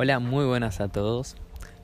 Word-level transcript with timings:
Hola, 0.00 0.20
muy 0.20 0.44
buenas 0.44 0.80
a 0.80 0.86
todos. 0.86 1.34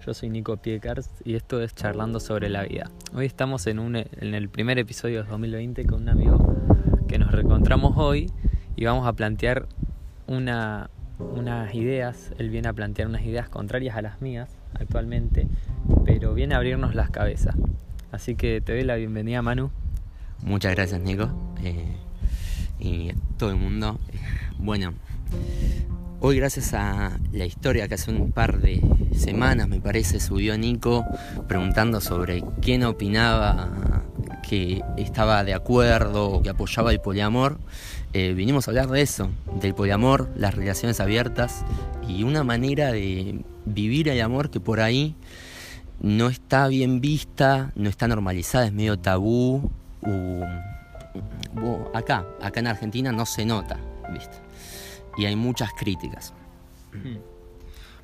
Yo 0.07 0.15
soy 0.15 0.31
Nico 0.31 0.57
Piekars 0.57 1.11
y 1.25 1.35
esto 1.35 1.61
es 1.61 1.75
Charlando 1.75 2.21
sobre 2.21 2.49
la 2.49 2.63
vida. 2.63 2.89
Hoy 3.13 3.27
estamos 3.27 3.67
en, 3.67 3.81
un, 3.81 3.97
en 3.97 4.35
el 4.37 4.49
primer 4.49 4.79
episodio 4.79 5.25
de 5.25 5.29
2020 5.29 5.85
con 5.85 6.03
un 6.03 6.09
amigo 6.09 6.55
que 7.09 7.19
nos 7.19 7.33
reencontramos 7.33 7.95
hoy 7.97 8.31
y 8.77 8.85
vamos 8.85 9.09
a 9.09 9.15
plantear 9.15 9.67
una, 10.29 10.91
unas 11.19 11.75
ideas. 11.75 12.31
Él 12.39 12.51
viene 12.51 12.69
a 12.69 12.73
plantear 12.73 13.09
unas 13.09 13.23
ideas 13.23 13.49
contrarias 13.49 13.97
a 13.97 14.03
las 14.03 14.23
mías 14.23 14.49
actualmente, 14.75 15.49
pero 16.05 16.35
viene 16.35 16.55
a 16.55 16.59
abrirnos 16.59 16.95
las 16.95 17.11
cabezas. 17.11 17.57
Así 18.13 18.37
que 18.37 18.61
te 18.61 18.75
doy 18.75 18.85
la 18.85 18.95
bienvenida, 18.95 19.43
Manu. 19.43 19.73
Muchas 20.41 20.73
gracias, 20.77 21.01
Nico. 21.01 21.31
Eh, 21.65 21.97
y 22.79 23.13
todo 23.39 23.51
el 23.51 23.57
mundo. 23.57 23.99
Bueno, 24.57 24.95
Hoy 26.27 26.39
gracias 26.39 26.73
a 26.73 27.19
la 27.33 27.45
historia 27.45 27.87
que 27.87 27.97
hace 27.97 28.11
un 28.11 28.33
par 28.33 28.59
de 28.59 28.81
semanas 29.15 29.69
me 29.69 29.79
parece 29.79 30.21
subió 30.21 30.57
Nico 30.57 31.05
preguntando 31.47 32.01
sobre 32.01 32.43
quién 32.63 32.83
opinaba 32.85 34.05
que 34.49 34.83
estaba 34.97 35.45
de 35.45 35.53
acuerdo 35.53 36.31
o 36.31 36.43
que 36.43 36.49
apoyaba 36.49 36.93
el 36.93 37.01
poliamor, 37.03 37.59
eh, 38.15 38.33
vinimos 38.33 38.67
a 38.67 38.71
hablar 38.71 38.89
de 38.89 39.03
eso, 39.03 39.29
del 39.61 39.75
poliamor, 39.75 40.31
las 40.35 40.55
relaciones 40.55 40.99
abiertas 40.99 41.63
y 42.09 42.23
una 42.23 42.43
manera 42.43 42.91
de 42.91 43.45
vivir 43.67 44.09
el 44.09 44.23
amor 44.23 44.49
que 44.49 44.61
por 44.61 44.81
ahí 44.81 45.17
no 46.01 46.31
está 46.31 46.69
bien 46.69 47.03
vista, 47.03 47.71
no 47.75 47.91
está 47.91 48.09
normalizada, 48.09 48.65
es 48.65 48.73
medio 48.73 48.99
tabú. 48.99 49.71
acá, 51.93 52.25
acá 52.41 52.61
en 52.61 52.67
Argentina 52.69 53.13
no 53.13 53.27
se 53.27 53.45
nota, 53.45 53.77
¿viste? 54.11 54.39
Y 55.17 55.27
hay 55.27 55.37
muchas 55.37 55.73
críticas. 55.73 56.35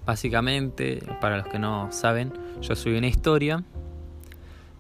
Básicamente, 0.07 1.03
para 1.21 1.39
los 1.39 1.49
que 1.49 1.59
no 1.59 1.93
saben, 1.93 2.33
yo 2.61 2.75
subí 2.75 2.97
una 2.97 3.07
historia 3.07 3.63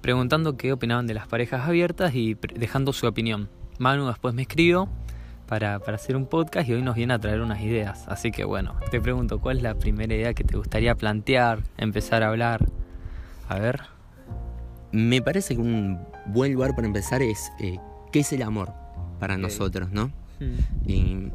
preguntando 0.01 0.57
qué 0.57 0.73
opinaban 0.73 1.07
de 1.07 1.15
las 1.15 1.27
parejas 1.27 1.69
abiertas 1.69 2.15
y 2.15 2.37
dejando 2.55 2.93
su 2.93 3.07
opinión. 3.07 3.49
Manu 3.79 4.07
después 4.07 4.35
me 4.35 4.43
escribió 4.43 4.89
para, 5.47 5.79
para, 5.79 5.97
hacer 5.97 6.17
un 6.17 6.27
podcast 6.27 6.69
y 6.69 6.75
hoy 6.75 6.83
nos 6.83 6.95
viene 6.95 7.15
a 7.15 7.19
traer 7.19 7.41
unas 7.41 7.61
ideas. 7.61 8.07
Así 8.09 8.31
que 8.31 8.45
bueno, 8.45 8.77
te 8.91 9.01
pregunto, 9.01 9.41
¿cuál 9.41 9.59
es 9.59 9.63
la 9.63 9.75
primera 9.75 10.15
idea 10.15 10.35
que 10.35 10.45
te 10.45 10.57
gustaría 10.57 10.95
plantear, 10.95 11.63
empezar 11.77 12.23
a 12.23 12.29
hablar? 12.29 12.67
A 13.49 13.59
ver. 13.59 13.81
Me 14.93 15.23
parece 15.23 15.55
que 15.55 15.61
un 15.61 16.01
buen 16.27 16.53
lugar 16.53 16.75
para 16.75 16.87
empezar 16.87 17.23
es 17.23 17.53
eh, 17.61 17.79
qué 18.11 18.21
es 18.21 18.33
el 18.33 18.43
amor 18.43 18.73
para 19.21 19.37
nosotros, 19.37 19.91
¿no? 19.93 20.11
Hmm. 20.41 20.57
Y 20.87 21.31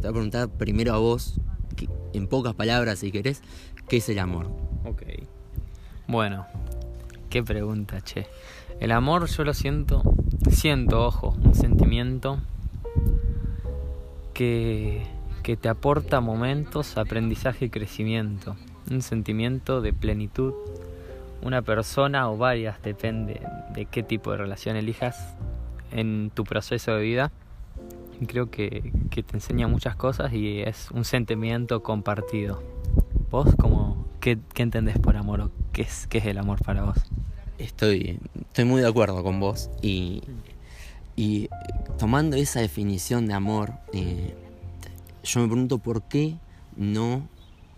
voy 0.02 0.08
a 0.08 0.12
preguntar 0.12 0.48
primero 0.50 0.94
a 0.94 0.98
vos, 0.98 1.40
en 2.12 2.26
pocas 2.26 2.54
palabras 2.54 2.98
si 2.98 3.10
querés, 3.10 3.42
¿qué 3.88 3.98
es 3.98 4.08
el 4.08 4.18
amor? 4.18 4.50
Ok. 4.84 5.02
Bueno, 6.06 6.46
qué 7.28 7.42
pregunta, 7.42 8.00
che. 8.00 8.26
El 8.80 8.92
amor 8.92 9.26
yo 9.26 9.44
lo 9.44 9.54
siento, 9.54 10.02
siento, 10.50 11.04
ojo, 11.04 11.36
un 11.42 11.54
sentimiento 11.54 12.40
que, 14.32 15.02
que 15.42 15.56
te 15.56 15.68
aporta 15.68 16.20
momentos, 16.20 16.96
aprendizaje 16.96 17.66
y 17.66 17.70
crecimiento. 17.70 18.56
Un 18.90 19.02
sentimiento 19.02 19.80
de 19.80 19.92
plenitud. 19.92 20.54
Una 21.42 21.62
persona 21.62 22.30
o 22.30 22.36
varias, 22.36 22.82
depende 22.82 23.40
de 23.74 23.86
qué 23.86 24.02
tipo 24.02 24.32
de 24.32 24.38
relación 24.38 24.76
elijas 24.76 25.36
en 25.90 26.30
tu 26.34 26.44
proceso 26.44 26.92
de 26.92 27.02
vida 27.02 27.32
creo 28.26 28.50
que, 28.50 28.92
te 29.10 29.36
enseña 29.36 29.68
muchas 29.68 29.96
cosas 29.96 30.32
y 30.32 30.60
es 30.60 30.90
un 30.92 31.04
sentimiento 31.04 31.82
compartido. 31.82 32.62
¿Vos 33.30 33.54
cómo, 33.58 34.06
qué, 34.20 34.38
entendés 34.56 34.98
por 34.98 35.16
amor 35.16 35.40
o 35.40 35.50
qué 35.72 35.82
es, 35.82 36.06
qué 36.06 36.18
es 36.18 36.26
el 36.26 36.38
amor 36.38 36.62
para 36.62 36.84
vos? 36.84 36.98
Estoy, 37.58 38.18
estoy 38.40 38.64
muy 38.64 38.80
de 38.80 38.88
acuerdo 38.88 39.22
con 39.22 39.38
vos 39.38 39.70
y, 39.82 40.22
y 41.16 41.48
tomando 41.98 42.36
esa 42.36 42.60
definición 42.60 43.26
de 43.26 43.34
amor, 43.34 43.74
eh, 43.92 44.34
yo 45.22 45.40
me 45.40 45.46
pregunto 45.46 45.78
por 45.78 46.02
qué 46.04 46.36
no 46.76 47.28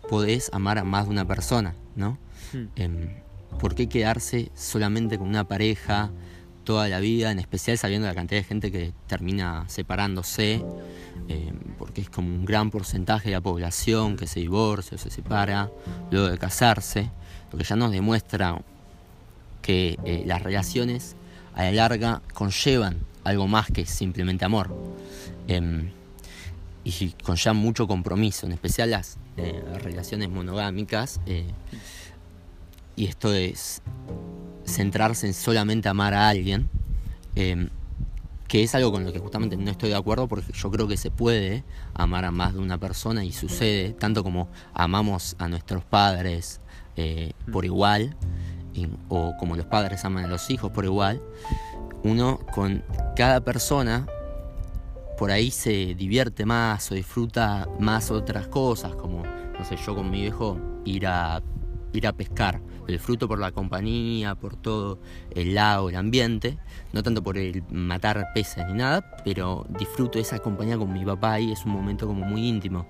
podés 0.09 0.49
amar 0.53 0.77
a 0.77 0.83
más 0.83 1.05
de 1.05 1.11
una 1.11 1.25
persona, 1.25 1.75
¿no? 1.95 2.17
Hmm. 2.53 2.65
Em, 2.75 3.09
¿Por 3.59 3.75
qué 3.75 3.87
quedarse 3.87 4.51
solamente 4.55 5.17
con 5.17 5.27
una 5.27 5.47
pareja? 5.47 6.11
Toda 6.63 6.87
la 6.87 6.99
vida, 6.99 7.31
en 7.31 7.39
especial 7.39 7.77
sabiendo 7.77 8.07
la 8.07 8.15
cantidad 8.15 8.41
de 8.41 8.45
gente 8.45 8.71
que 8.71 8.93
termina 9.07 9.65
separándose, 9.67 10.63
eh, 11.27 11.53
porque 11.77 12.01
es 12.01 12.09
como 12.09 12.29
un 12.29 12.45
gran 12.45 12.71
porcentaje 12.71 13.29
de 13.29 13.35
la 13.35 13.41
población 13.41 14.17
que 14.17 14.27
se 14.27 14.39
divorcia 14.39 14.95
o 14.95 14.97
se 14.97 15.09
separa 15.09 15.69
luego 16.11 16.29
de 16.29 16.37
casarse, 16.37 17.09
lo 17.51 17.57
que 17.57 17.63
ya 17.63 17.75
nos 17.75 17.91
demuestra 17.91 18.61
que 19.61 19.97
eh, 20.03 20.23
las 20.25 20.41
relaciones 20.41 21.15
a 21.55 21.63
la 21.63 21.71
larga 21.71 22.21
conllevan 22.33 22.97
algo 23.23 23.47
más 23.47 23.67
que 23.67 23.85
simplemente 23.85 24.45
amor. 24.45 24.75
Em, 25.47 25.91
y 26.85 27.11
conllevan 27.23 27.55
mucho 27.57 27.87
compromiso, 27.87 28.45
en 28.45 28.51
especial 28.51 28.91
las 28.91 29.17
eh, 29.37 29.63
relaciones 29.81 30.29
monogámicas. 30.29 31.21
y 32.95 33.05
esto 33.05 33.33
es 33.33 33.81
centrarse 34.73 35.27
en 35.27 35.33
solamente 35.33 35.89
amar 35.89 36.13
a 36.13 36.29
alguien, 36.29 36.69
em, 37.35 37.69
que 38.47 38.63
es 38.63 38.75
algo 38.75 38.91
con 38.91 39.03
lo 39.05 39.13
que 39.13 39.19
justamente 39.19 39.57
no 39.57 39.71
estoy 39.71 39.89
de 39.89 39.95
acuerdo 39.95 40.27
porque 40.27 40.51
yo 40.53 40.69
creo 40.69 40.87
que 40.87 40.97
se 40.97 41.09
puede 41.09 41.63
amar 41.93 42.25
a 42.25 42.31
más 42.31 42.53
de 42.53 42.59
una 42.59 42.77
persona 42.77 43.23
y 43.23 43.31
sucede, 43.31 43.93
tanto 43.93 44.23
como 44.23 44.47
amamos 44.73 45.35
a 45.39 45.47
nuestros 45.47 45.83
padres 45.83 46.59
eh, 46.95 47.31
por 47.51 47.65
igual, 47.65 48.15
o 49.09 49.33
como 49.39 49.55
los 49.55 49.65
padres 49.65 50.03
aman 50.05 50.25
a 50.25 50.27
los 50.27 50.49
hijos 50.49 50.71
por 50.71 50.85
igual, 50.85 51.21
uno 52.03 52.39
con 52.53 52.83
cada 53.15 53.41
persona 53.41 54.05
por 55.17 55.31
ahí 55.31 55.51
se 55.51 55.95
divierte 55.95 56.45
más 56.45 56.91
o 56.91 56.95
disfruta 56.95 57.67
más 57.79 58.11
otras 58.11 58.47
cosas, 58.47 58.95
como, 58.95 59.23
no 59.23 59.65
sé, 59.65 59.77
yo 59.77 59.95
con 59.95 60.09
mi 60.09 60.21
viejo 60.21 60.59
ir 60.85 61.07
a, 61.07 61.41
ir 61.93 62.07
a 62.07 62.13
pescar 62.13 62.61
el 62.87 62.99
fruto 62.99 63.27
por 63.27 63.39
la 63.39 63.51
compañía, 63.51 64.35
por 64.35 64.55
todo 64.55 64.99
el 65.31 65.55
lago, 65.55 65.89
el 65.89 65.95
ambiente, 65.95 66.57
no 66.91 67.03
tanto 67.03 67.23
por 67.23 67.37
el 67.37 67.63
matar 67.71 68.27
peces 68.33 68.65
ni 68.67 68.73
nada, 68.73 69.15
pero 69.23 69.65
disfruto 69.69 70.19
esa 70.19 70.39
compañía 70.39 70.77
con 70.77 70.91
mi 70.91 71.05
papá 71.05 71.39
y 71.39 71.51
es 71.51 71.65
un 71.65 71.71
momento 71.71 72.07
como 72.07 72.25
muy 72.25 72.47
íntimo. 72.47 72.87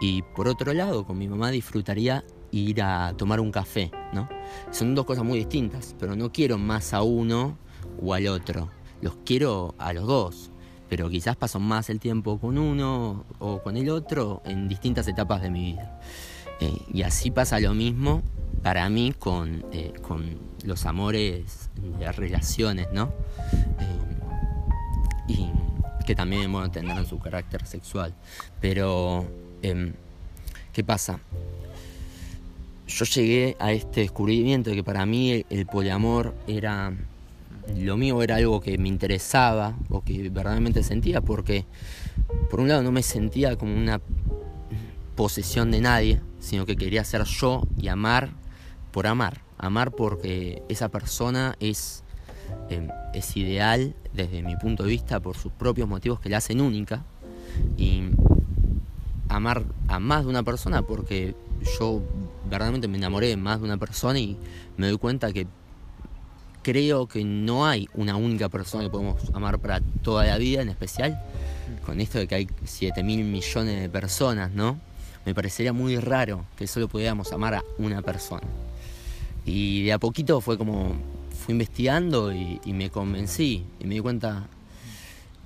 Y 0.00 0.22
por 0.22 0.48
otro 0.48 0.72
lado, 0.72 1.06
con 1.06 1.18
mi 1.18 1.28
mamá 1.28 1.50
disfrutaría 1.50 2.24
ir 2.50 2.82
a 2.82 3.14
tomar 3.16 3.40
un 3.40 3.52
café, 3.52 3.90
¿no? 4.12 4.28
Son 4.70 4.94
dos 4.94 5.04
cosas 5.04 5.24
muy 5.24 5.38
distintas, 5.38 5.94
pero 5.98 6.16
no 6.16 6.32
quiero 6.32 6.58
más 6.58 6.92
a 6.92 7.02
uno 7.02 7.58
o 8.00 8.14
al 8.14 8.26
otro, 8.28 8.70
los 9.00 9.16
quiero 9.24 9.74
a 9.78 9.92
los 9.92 10.06
dos, 10.06 10.50
pero 10.88 11.08
quizás 11.08 11.36
paso 11.36 11.60
más 11.60 11.90
el 11.90 12.00
tiempo 12.00 12.38
con 12.38 12.58
uno 12.58 13.24
o 13.38 13.62
con 13.62 13.76
el 13.76 13.90
otro 13.90 14.42
en 14.44 14.68
distintas 14.68 15.06
etapas 15.08 15.42
de 15.42 15.50
mi 15.50 15.72
vida. 15.72 16.00
Eh, 16.60 16.78
y 16.92 17.02
así 17.02 17.30
pasa 17.30 17.60
lo 17.60 17.74
mismo 17.74 18.22
para 18.66 18.88
mí 18.88 19.14
con, 19.16 19.64
eh, 19.70 19.92
con 20.02 20.40
los 20.64 20.86
amores 20.86 21.70
de 22.00 22.10
relaciones, 22.10 22.88
¿no? 22.92 23.12
Eh, 23.78 25.28
y 25.28 26.04
que 26.04 26.16
también 26.16 26.50
bueno, 26.50 26.68
tendrán 26.68 27.06
su 27.06 27.20
carácter 27.20 27.64
sexual. 27.64 28.12
Pero, 28.60 29.24
em, 29.62 29.92
¿qué 30.72 30.82
pasa? 30.82 31.20
Yo 32.88 33.04
llegué 33.04 33.56
a 33.60 33.70
este 33.70 34.00
descubrimiento 34.00 34.70
de 34.70 34.74
que 34.74 34.82
para 34.82 35.06
mí 35.06 35.44
el, 35.48 35.66
poliamor 35.66 36.34
era 36.48 36.92
lo 37.78 37.96
mío 37.96 38.20
era 38.20 38.34
algo 38.34 38.60
que 38.60 38.78
me 38.78 38.88
interesaba 38.88 39.76
o 39.90 40.00
que 40.00 40.28
verdaderamente 40.28 40.82
sentía 40.82 41.20
porque 41.20 41.66
por 42.50 42.58
un 42.58 42.66
lado 42.66 42.82
no 42.82 42.90
me 42.90 43.04
sentía 43.04 43.54
como 43.54 43.76
una 43.76 44.00
posesión 45.14 45.70
de 45.70 45.80
nadie, 45.80 46.20
sino 46.40 46.66
que 46.66 46.74
quería 46.74 47.04
ser 47.04 47.22
yo 47.22 47.62
y 47.80 47.86
amar 47.86 48.44
por 48.96 49.06
amar. 49.06 49.42
Amar 49.58 49.90
porque 49.90 50.62
esa 50.70 50.88
persona 50.88 51.54
es, 51.60 52.02
em, 52.70 52.88
es 53.12 53.36
ideal 53.36 53.94
desde 54.14 54.42
mi 54.42 54.56
punto 54.56 54.84
de 54.84 54.88
vista 54.88 55.20
por 55.20 55.36
sus 55.36 55.52
propios 55.52 55.86
motivos 55.86 56.18
que 56.18 56.30
la 56.30 56.38
hacen 56.38 56.62
única. 56.62 57.04
Y 57.76 58.04
amar 59.28 59.64
a 59.88 60.00
más 60.00 60.24
de 60.24 60.30
una 60.30 60.44
persona 60.44 60.80
porque 60.80 61.34
yo 61.78 62.00
verdaderamente 62.44 62.88
me 62.88 62.96
enamoré 62.96 63.26
de 63.26 63.36
más 63.36 63.58
de 63.58 63.66
una 63.66 63.76
persona 63.76 64.18
y 64.18 64.38
me 64.78 64.86
doy 64.86 64.96
cuenta 64.96 65.30
que 65.30 65.46
creo 66.62 67.06
que 67.06 67.22
no 67.22 67.66
hay 67.66 67.90
una 67.92 68.16
única 68.16 68.48
persona 68.48 68.84
que 68.84 68.90
podemos 68.90 69.30
amar 69.34 69.58
para 69.58 69.82
toda 70.00 70.24
la 70.24 70.38
vida, 70.38 70.62
en 70.62 70.70
especial 70.70 71.22
con 71.84 72.00
esto 72.00 72.16
de 72.16 72.26
que 72.26 72.34
hay 72.34 72.48
7 72.64 73.02
mil 73.02 73.24
millones 73.24 73.78
de 73.78 73.90
personas, 73.90 74.52
¿no? 74.52 74.80
Me 75.26 75.34
parecería 75.34 75.74
muy 75.74 75.98
raro 75.98 76.46
que 76.56 76.66
solo 76.66 76.88
pudiéramos 76.88 77.30
amar 77.30 77.56
a 77.56 77.64
una 77.76 78.00
persona. 78.00 78.46
Y 79.46 79.84
de 79.84 79.92
a 79.92 79.98
poquito 79.98 80.40
fue 80.40 80.58
como, 80.58 80.94
fui 81.30 81.52
investigando 81.52 82.32
y, 82.32 82.60
me 82.66 82.90
convencí 82.90 83.64
y 83.80 83.86
me 83.86 83.94
di 83.94 84.00
cuenta 84.00 84.48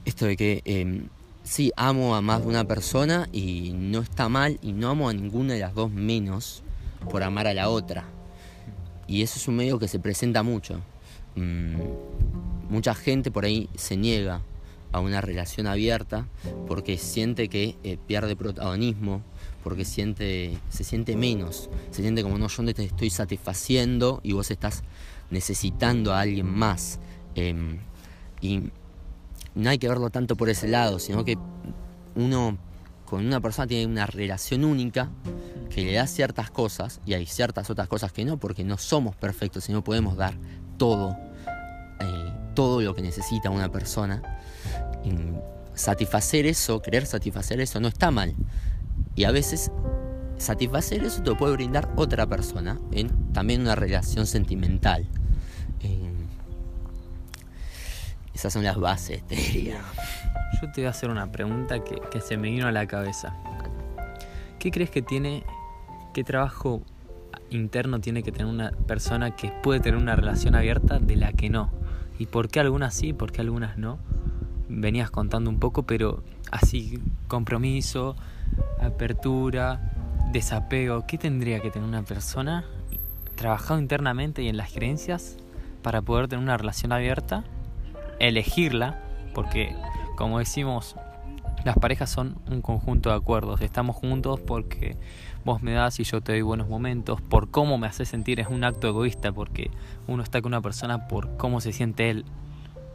esto 0.06 0.24
de 0.24 0.36
que 0.36 0.62
em, 0.64 1.08
sí, 1.44 1.70
amo 1.76 2.16
a 2.16 2.22
más 2.22 2.40
de 2.40 2.48
una 2.48 2.64
persona 2.64 3.28
y 3.32 3.72
no 3.74 4.00
está 4.00 4.30
mal 4.30 4.58
y 4.62 4.72
no 4.72 4.88
amo 4.88 5.10
a 5.10 5.12
ninguna 5.12 5.52
de 5.52 5.60
las 5.60 5.74
dos 5.74 5.90
menos, 5.90 6.62
por 7.10 7.22
amar 7.22 7.46
a 7.46 7.54
la 7.54 7.68
otra. 7.68 8.04
Y 9.06 9.22
eso 9.22 9.38
es 9.38 9.48
un 9.48 9.56
medio 9.56 9.78
que 9.78 9.88
se 9.88 9.98
presenta 9.98 10.42
mucho. 10.42 10.80
Mm, 11.36 11.76
mucha 12.70 12.94
gente 12.94 13.30
por 13.30 13.44
ahí 13.44 13.68
se 13.76 13.96
niega 13.96 14.42
a 14.92 15.00
una 15.00 15.20
relación 15.20 15.66
abierta 15.66 16.26
porque 16.66 16.98
siente 16.98 17.48
que 17.48 17.76
eh, 17.84 17.98
pierde 18.06 18.36
protagonismo, 18.36 19.22
porque 19.62 19.84
siente, 19.84 20.58
se 20.68 20.84
siente 20.84 21.16
menos, 21.16 21.70
se 21.90 22.02
siente 22.02 22.22
como 22.22 22.38
no, 22.38 22.48
yo 22.48 22.74
te 22.74 22.84
estoy 22.84 23.10
satisfaciendo 23.10 24.20
y 24.22 24.32
vos 24.32 24.50
estás 24.50 24.82
necesitando 25.30 26.12
a 26.12 26.20
alguien 26.20 26.46
más. 26.46 26.98
Em, 27.34 27.78
y 28.40 28.70
no 29.54 29.70
hay 29.70 29.78
que 29.78 29.88
verlo 29.88 30.10
tanto 30.10 30.36
por 30.36 30.48
ese 30.48 30.68
lado, 30.68 30.98
sino 30.98 31.24
que 31.24 31.36
uno 32.14 32.58
con 33.04 33.26
una 33.26 33.40
persona 33.40 33.66
tiene 33.66 33.86
una 33.86 34.06
relación 34.06 34.64
única 34.64 35.10
que 35.68 35.84
le 35.84 35.94
da 35.94 36.06
ciertas 36.06 36.50
cosas 36.50 37.00
y 37.04 37.14
hay 37.14 37.26
ciertas 37.26 37.68
otras 37.68 37.88
cosas 37.88 38.12
que 38.12 38.24
no, 38.24 38.38
porque 38.38 38.64
no 38.64 38.78
somos 38.78 39.16
perfectos 39.16 39.68
y 39.68 39.72
no 39.72 39.82
podemos 39.82 40.16
dar 40.16 40.34
todo, 40.78 41.16
eh, 42.00 42.32
todo 42.54 42.80
lo 42.80 42.94
que 42.94 43.02
necesita 43.02 43.50
una 43.50 43.70
persona. 43.70 44.22
Satisfacer 45.74 46.46
eso, 46.46 46.82
querer 46.82 47.06
satisfacer 47.06 47.60
eso, 47.60 47.80
no 47.80 47.88
está 47.88 48.10
mal. 48.10 48.34
Y 49.14 49.24
a 49.24 49.30
veces 49.30 49.70
satisfacer 50.38 51.04
eso 51.04 51.22
te 51.22 51.34
puede 51.34 51.52
brindar 51.54 51.92
otra 51.96 52.26
persona 52.26 52.78
en 52.92 53.32
también 53.32 53.60
una 53.60 53.74
relación 53.74 54.26
sentimental. 54.26 55.06
esas 58.34 58.52
son 58.54 58.64
las 58.64 58.78
bases, 58.78 59.22
te 59.26 59.36
diría. 59.36 59.80
Yo 60.60 60.72
te 60.72 60.80
voy 60.80 60.86
a 60.86 60.90
hacer 60.90 61.10
una 61.10 61.30
pregunta 61.30 61.84
que 61.84 62.20
se 62.20 62.36
me 62.38 62.50
vino 62.50 62.66
a 62.66 62.72
la 62.72 62.86
cabeza. 62.86 63.36
¿Qué 64.60 64.70
crees 64.70 64.90
que 64.90 65.00
tiene, 65.00 65.42
qué 66.12 66.22
trabajo 66.22 66.82
interno 67.48 67.98
tiene 67.98 68.22
que 68.22 68.30
tener 68.30 68.46
una 68.46 68.72
persona 68.72 69.34
que 69.34 69.50
puede 69.62 69.80
tener 69.80 69.98
una 69.98 70.16
relación 70.16 70.54
abierta 70.54 70.98
de 70.98 71.16
la 71.16 71.32
que 71.32 71.48
no? 71.48 71.70
¿Y 72.18 72.26
por 72.26 72.48
qué 72.48 72.60
algunas 72.60 72.92
sí, 72.92 73.14
por 73.14 73.32
qué 73.32 73.40
algunas 73.40 73.78
no? 73.78 73.98
Venías 74.72 75.10
contando 75.10 75.50
un 75.50 75.58
poco, 75.58 75.82
pero 75.82 76.22
así, 76.52 77.02
compromiso, 77.26 78.14
apertura, 78.80 79.92
desapego, 80.32 81.06
¿qué 81.06 81.18
tendría 81.18 81.60
que 81.60 81.70
tener 81.70 81.88
una 81.88 82.02
persona 82.04 82.64
trabajado 83.34 83.80
internamente 83.80 84.42
y 84.42 84.48
en 84.48 84.56
las 84.56 84.72
creencias 84.72 85.36
para 85.82 86.02
poder 86.02 86.28
tener 86.28 86.42
una 86.42 86.56
relación 86.56 86.92
abierta? 86.92 87.44
Elegirla, 88.20 89.00
porque 89.34 89.74
como 90.16 90.38
decimos, 90.38 90.94
las 91.64 91.76
parejas 91.76 92.10
son 92.10 92.36
un 92.48 92.62
conjunto 92.62 93.10
de 93.10 93.16
acuerdos. 93.16 93.60
Estamos 93.60 93.96
juntos 93.96 94.38
porque 94.40 94.96
vos 95.44 95.62
me 95.62 95.72
das 95.72 95.98
y 95.98 96.04
yo 96.04 96.20
te 96.20 96.32
doy 96.32 96.42
buenos 96.42 96.68
momentos. 96.68 97.20
Por 97.20 97.50
cómo 97.50 97.76
me 97.76 97.86
hace 97.86 98.04
sentir 98.04 98.38
es 98.38 98.46
un 98.48 98.62
acto 98.64 98.86
egoísta 98.88 99.32
porque 99.32 99.70
uno 100.06 100.22
está 100.22 100.40
con 100.40 100.50
una 100.50 100.60
persona 100.60 101.08
por 101.08 101.36
cómo 101.36 101.60
se 101.60 101.72
siente 101.72 102.10
él 102.10 102.24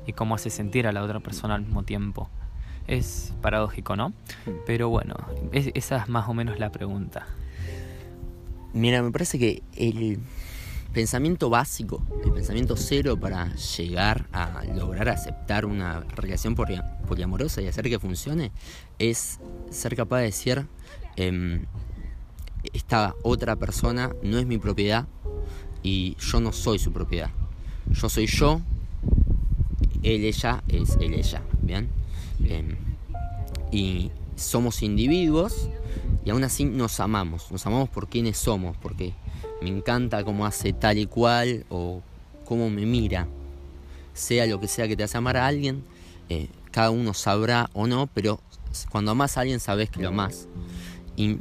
y 0.06 0.14
cómo 0.14 0.36
hace 0.36 0.50
sentir 0.50 0.88
a 0.88 0.92
la 0.92 1.04
otra 1.04 1.20
persona 1.20 1.56
al 1.56 1.62
mismo 1.62 1.84
tiempo. 1.84 2.30
Es 2.88 3.34
paradójico, 3.42 3.96
¿no? 3.96 4.14
Pero 4.66 4.90
bueno, 4.90 5.16
esa 5.52 5.98
es 5.98 6.10
más 6.10 6.30
o 6.30 6.34
menos 6.34 6.60
la 6.60 6.72
pregunta. 6.72 7.26
Mira, 8.74 9.02
me 9.02 9.12
parece 9.12 9.40
que 9.40 9.64
el 9.76 10.20
pensamiento 10.94 11.50
básico, 11.50 12.02
el 12.24 12.32
pensamiento 12.32 12.78
cero 12.78 13.20
para 13.20 13.54
llegar 13.56 14.28
a 14.32 14.64
lograr 14.76 15.10
aceptar 15.10 15.66
una 15.66 16.02
relación 16.02 16.56
poliamorosa 16.56 17.62
y 17.62 17.68
hacer 17.68 17.90
que 17.90 18.00
funcione 18.00 18.52
es 18.98 19.40
ser 19.70 19.96
capaz 19.96 20.20
de 20.20 20.24
decir, 20.24 20.68
em, 21.18 21.66
esta 22.74 23.14
otra 23.24 23.56
persona 23.56 24.12
no 24.24 24.38
es 24.38 24.46
mi 24.46 24.58
propiedad 24.58 25.06
y 25.84 26.16
yo 26.20 26.40
no 26.40 26.52
soy 26.52 26.80
su 26.80 26.92
propiedad. 26.92 27.30
Yo 27.92 28.10
soy 28.10 28.28
yo, 28.28 28.62
él, 30.06 30.24
ella 30.24 30.64
es 30.68 30.98
él, 31.02 31.14
ella, 31.14 31.42
¿bien? 31.62 31.90
Y 33.72 34.12
somos 34.36 34.84
individuos 34.84 35.70
y 36.24 36.30
aún 36.30 36.44
así 36.44 36.66
nos 36.66 37.00
amamos, 37.00 37.52
nos 37.52 37.66
amamos 37.66 37.90
por 37.90 38.08
quienes 38.08 38.38
somos, 38.38 38.78
porque 38.78 39.14
me 39.62 39.70
encanta 39.70 40.24
cómo 40.24 40.46
hace 40.46 40.74
tal 40.74 40.98
y 40.98 41.06
cual 41.06 41.66
o 41.70 42.02
cómo 42.46 42.70
me 42.70 42.86
mira. 42.86 43.28
Sea 44.14 44.46
lo 44.46 44.60
que 44.60 44.68
sea 44.68 44.88
que 44.88 44.96
te 44.96 45.04
hace 45.04 45.18
amar 45.18 45.38
a 45.38 45.48
alguien, 45.48 45.84
eh, 46.30 46.48
cada 46.72 46.90
uno 46.90 47.14
sabrá 47.14 47.70
o 47.74 47.88
no, 47.88 48.08
pero 48.08 48.40
cuando 48.90 49.12
amas 49.12 49.38
a 49.38 49.42
alguien 49.42 49.60
sabes 49.60 49.90
que 49.90 50.02
lo 50.02 50.10
amas. 50.10 50.48
Y 51.16 51.40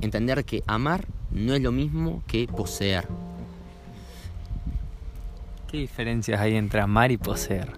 entender 0.00 0.44
que 0.44 0.62
amar 0.66 1.06
no 1.30 1.54
es 1.54 1.62
lo 1.62 1.72
mismo 1.72 2.22
que 2.26 2.46
poseer. 2.46 3.08
¿Qué 5.68 5.76
diferencias 5.76 6.40
hay 6.40 6.56
entre 6.56 6.80
amar 6.80 7.12
y 7.12 7.18
poseer? 7.18 7.74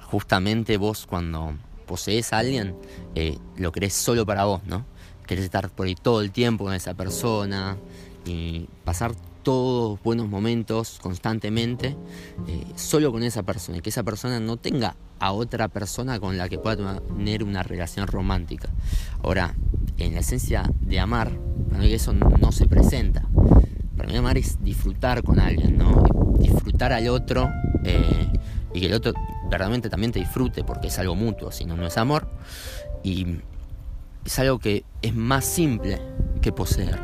Justamente 0.00 0.78
vos 0.78 1.06
cuando 1.06 1.54
posees 1.86 2.32
a 2.32 2.38
alguien, 2.38 2.74
eh, 3.14 3.36
lo 3.58 3.70
crees 3.70 3.92
solo 3.92 4.24
para 4.24 4.46
vos, 4.46 4.62
¿no? 4.64 4.86
Querés 5.26 5.44
estar 5.44 5.68
por 5.68 5.86
ahí 5.86 5.94
todo 5.94 6.22
el 6.22 6.30
tiempo 6.32 6.64
con 6.64 6.72
esa 6.72 6.94
persona 6.94 7.76
y 8.24 8.66
pasar 8.84 9.12
todos 9.42 10.02
buenos 10.02 10.26
momentos 10.26 10.98
constantemente 11.02 11.94
eh, 12.48 12.64
solo 12.76 13.12
con 13.12 13.22
esa 13.22 13.42
persona 13.42 13.76
y 13.76 13.80
que 13.82 13.90
esa 13.90 14.02
persona 14.02 14.40
no 14.40 14.56
tenga 14.56 14.96
a 15.18 15.32
otra 15.32 15.68
persona 15.68 16.18
con 16.18 16.38
la 16.38 16.48
que 16.48 16.58
pueda 16.58 16.98
tener 16.98 17.44
una 17.44 17.62
relación 17.62 18.06
romántica. 18.06 18.70
Ahora, 19.22 19.54
en 19.98 20.14
la 20.14 20.20
esencia 20.20 20.62
de 20.80 20.98
amar, 20.98 21.38
para 21.68 21.82
mí 21.82 21.92
eso 21.92 22.14
no 22.14 22.52
se 22.52 22.66
presenta. 22.66 23.28
Para 24.06 24.12
mí 24.12 24.18
amar 24.20 24.38
es 24.38 24.62
disfrutar 24.62 25.24
con 25.24 25.40
alguien, 25.40 25.78
¿no? 25.78 26.04
Disfrutar 26.38 26.92
al 26.92 27.08
otro 27.08 27.50
eh, 27.82 28.28
y 28.72 28.78
que 28.78 28.86
el 28.86 28.92
otro 28.92 29.12
verdaderamente 29.50 29.90
también 29.90 30.12
te 30.12 30.20
disfrute 30.20 30.62
porque 30.62 30.86
es 30.86 30.98
algo 31.00 31.16
mutuo, 31.16 31.50
si 31.50 31.64
no, 31.64 31.76
no 31.76 31.84
es 31.88 31.98
amor. 31.98 32.28
Y 33.02 33.38
es 34.24 34.38
algo 34.38 34.60
que 34.60 34.84
es 35.02 35.12
más 35.12 35.44
simple 35.44 36.00
que 36.40 36.52
poseer. 36.52 37.00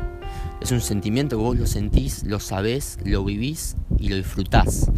Es 0.61 0.71
un 0.71 0.79
sentimiento 0.79 1.35
que 1.35 1.43
vos 1.43 1.57
lo 1.57 1.67
sentís, 1.67 2.23
lo 2.23 2.39
sabés, 2.39 2.97
lo 3.03 3.25
vivís 3.25 3.75
y 3.99 4.07
lo 4.07 4.15
disfrutás. 4.15 4.89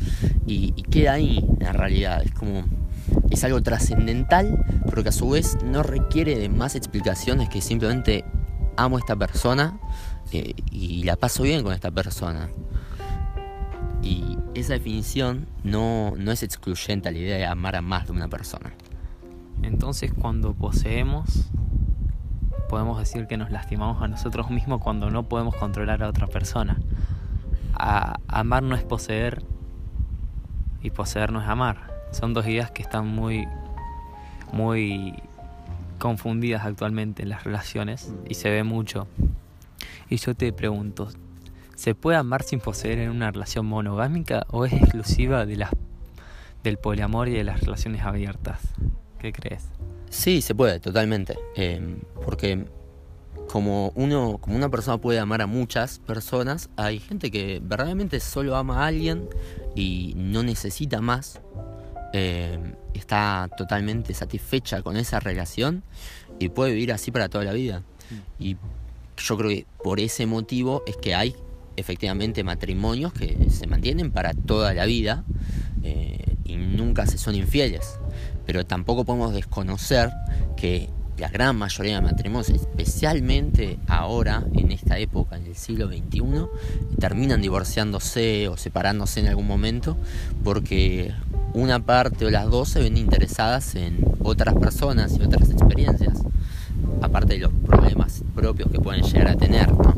Y, 0.46 0.74
queda 0.84 1.13
ahí 1.13 1.44
en 1.60 1.74
realidad. 1.74 2.22
Es 2.24 2.34
como. 2.34 2.66
Es 3.31 3.44
algo 3.44 3.63
trascendental, 3.63 4.63
pero 4.88 5.02
que 5.02 5.10
a 5.10 5.12
su 5.12 5.28
vez 5.31 5.57
no 5.66 5.81
requiere 5.81 6.38
de 6.38 6.50
más 6.50 6.76
explicaciones 6.76 7.50
que 7.50 7.62
simplemente 7.62 8.26
amo 8.78 8.97
a 8.97 9.00
esta 9.00 9.16
persona 9.16 9.80
eh, 10.31 10.53
y 10.71 11.03
la 11.03 11.15
paso 11.15 11.44
bien 11.44 11.63
con 11.63 11.73
esta 11.73 11.91
persona. 11.91 12.49
Y 14.01 14.37
esa 14.53 14.73
definición 14.73 15.47
no, 15.63 16.13
no 16.17 16.31
es 16.31 16.44
excluyente 16.44 17.09
a 17.09 17.11
la 17.11 17.17
idea 17.17 17.37
de 17.37 17.45
amar 17.45 17.75
a 17.75 17.81
más 17.81 18.05
de 18.05 18.13
una 18.13 18.27
persona. 18.27 18.73
Entonces 19.63 20.13
cuando 20.13 20.53
poseemos, 20.53 21.49
podemos 22.69 22.99
decir 22.99 23.27
que 23.27 23.37
nos 23.37 23.51
lastimamos 23.51 24.01
a 24.01 24.07
nosotros 24.07 24.49
mismos 24.49 24.81
cuando 24.81 25.09
no 25.09 25.23
podemos 25.23 25.55
controlar 25.55 26.03
a 26.03 26.09
otra 26.09 26.27
persona. 26.27 26.77
amar 27.73 28.63
no 28.63 28.75
es 28.75 28.83
poseer 28.83 29.44
y 30.81 30.91
poseer 30.91 31.31
no 31.31 31.41
es 31.41 31.47
amar. 31.47 31.94
Son 32.11 32.33
dos 32.33 32.45
ideas 32.47 32.71
que 32.71 32.81
están 32.81 33.07
muy, 33.07 33.47
muy 34.53 35.15
confundidas 35.97 36.65
actualmente 36.65 37.23
en 37.23 37.29
las 37.29 37.44
relaciones 37.44 38.13
y 38.29 38.35
se 38.35 38.49
ve 38.49 38.63
mucho. 38.63 39.07
Y 40.09 40.18
yo 40.18 40.35
te 40.35 40.54
pregunto, 40.54 41.09
¿Se 41.76 41.94
puede 41.94 42.18
amar 42.18 42.44
sin 42.44 42.59
poseer 42.62 43.00
en 43.00 43.09
una 43.09 43.31
relación 43.31 43.66
monogámica 43.66 44.47
o 44.50 44.66
es 44.66 44.71
exclusiva 44.71 45.45
de 45.45 45.57
las, 45.57 45.71
del 46.64 46.78
poliamor 46.78 47.28
y 47.28 47.33
de 47.33 47.44
las 47.44 47.59
relaciones 47.59 48.02
abiertas? 48.04 48.62
¿Qué 49.19 49.33
crees? 49.33 49.66
Sí, 50.09 50.42
se 50.42 50.56
puede, 50.56 50.80
totalmente. 50.80 51.38
Em, 51.56 52.00
porque 52.24 52.66
como 53.50 53.92
uno, 53.95 54.38
como 54.40 54.56
una 54.56 54.69
persona 54.69 54.97
puede 54.97 55.19
amar 55.19 55.42
a 55.42 55.47
muchas 55.47 56.00
personas, 56.00 56.69
hay 56.78 57.00
gente 57.00 57.30
que 57.30 57.59
verdaderamente 57.62 58.21
solo 58.21 58.56
ama 58.56 58.83
a 58.83 58.88
alguien 58.88 59.28
y 59.76 60.14
no 60.16 60.44
necesita 60.44 61.02
más. 61.02 61.42
Em, 62.14 62.76
está 62.94 63.50
totalmente 63.57 64.14
satisfecha 64.14 64.81
con 64.81 64.95
esa 64.95 65.19
relación 65.19 65.83
y 66.40 66.47
puede 66.47 66.71
vivir 66.71 66.94
así 66.94 67.12
para 67.12 67.28
toda 67.28 67.44
la 67.44 67.52
vida. 67.52 67.81
Mm. 68.09 68.44
Y 68.44 68.57
yo 69.18 69.38
creo 69.38 69.50
que 69.50 69.66
por 69.84 70.00
ese 70.00 70.26
motivo 70.26 70.84
es 70.86 70.98
que 70.98 71.16
hay 71.16 71.36
efectivamente 71.78 72.44
matrimonios 72.44 73.14
que 73.14 73.50
se 73.50 73.68
mantienen 73.68 74.12
para 74.12 74.34
toda 74.34 74.74
la 74.74 74.86
vida 74.86 75.24
eh, 75.84 76.36
y 76.44 76.57
nunca 76.57 77.06
se 77.06 77.18
son 77.18 77.36
infieles. 77.36 78.00
Pero 78.45 78.66
tampoco 78.66 79.06
podemos 79.06 79.34
desconocer 79.34 80.12
que 80.56 80.90
la 81.18 81.30
gran 81.30 81.56
mayoría 81.56 81.95
de 81.95 82.02
matrimonios, 82.02 82.50
especialmente 82.50 83.80
ahora, 83.88 84.44
en 84.54 84.72
esta 84.72 85.00
época, 85.00 85.38
en 85.38 85.45
el 85.45 85.56
siglo 85.56 85.88
XXI, 85.88 86.22
terminan 87.00 87.42
divorciándose 87.42 88.50
o 88.50 88.57
separándose 88.57 89.22
en 89.22 89.28
algún 89.28 89.48
momento 89.48 89.98
porque 90.44 91.14
una 91.54 91.86
parte 91.86 92.26
o 92.26 92.30
las 92.30 92.50
dos 92.50 92.69
se 92.69 92.81
ven 92.81 92.98
interesadas 92.98 93.76
en 93.76 93.98
otras 94.24 94.56
personas 94.56 95.18
y 95.18 95.24
otras 95.24 95.50
experiencias, 95.50 96.22
aparte 97.02 97.33
de 97.33 97.40
los 97.40 97.52
problemas 97.66 98.23
propios 98.35 98.69
que 98.71 98.80
pueden 98.80 99.04
llegar 99.04 99.30
a 99.30 99.35
tener. 99.35 99.71
¿no? 99.71 99.95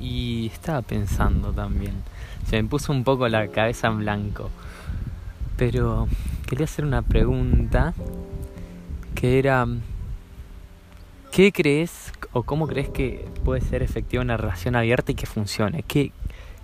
Y 0.00 0.46
estaba 0.46 0.82
pensando 0.82 1.52
también, 1.52 1.94
se 2.48 2.60
me 2.60 2.68
puso 2.68 2.92
un 2.92 3.04
poco 3.04 3.28
la 3.28 3.48
cabeza 3.48 3.88
en 3.88 3.98
blanco, 3.98 4.50
pero 5.56 6.08
quería 6.46 6.64
hacer 6.64 6.84
una 6.84 7.02
pregunta 7.02 7.94
que 9.14 9.38
era, 9.38 9.66
¿qué 11.32 11.52
crees 11.52 12.12
o 12.32 12.42
cómo 12.42 12.66
crees 12.66 12.88
que 12.88 13.28
puede 13.44 13.60
ser 13.60 13.82
efectiva 13.82 14.22
una 14.22 14.36
relación 14.36 14.76
abierta 14.76 15.12
y 15.12 15.14
que 15.14 15.26
funcione? 15.26 15.82
¿Qué, 15.82 16.12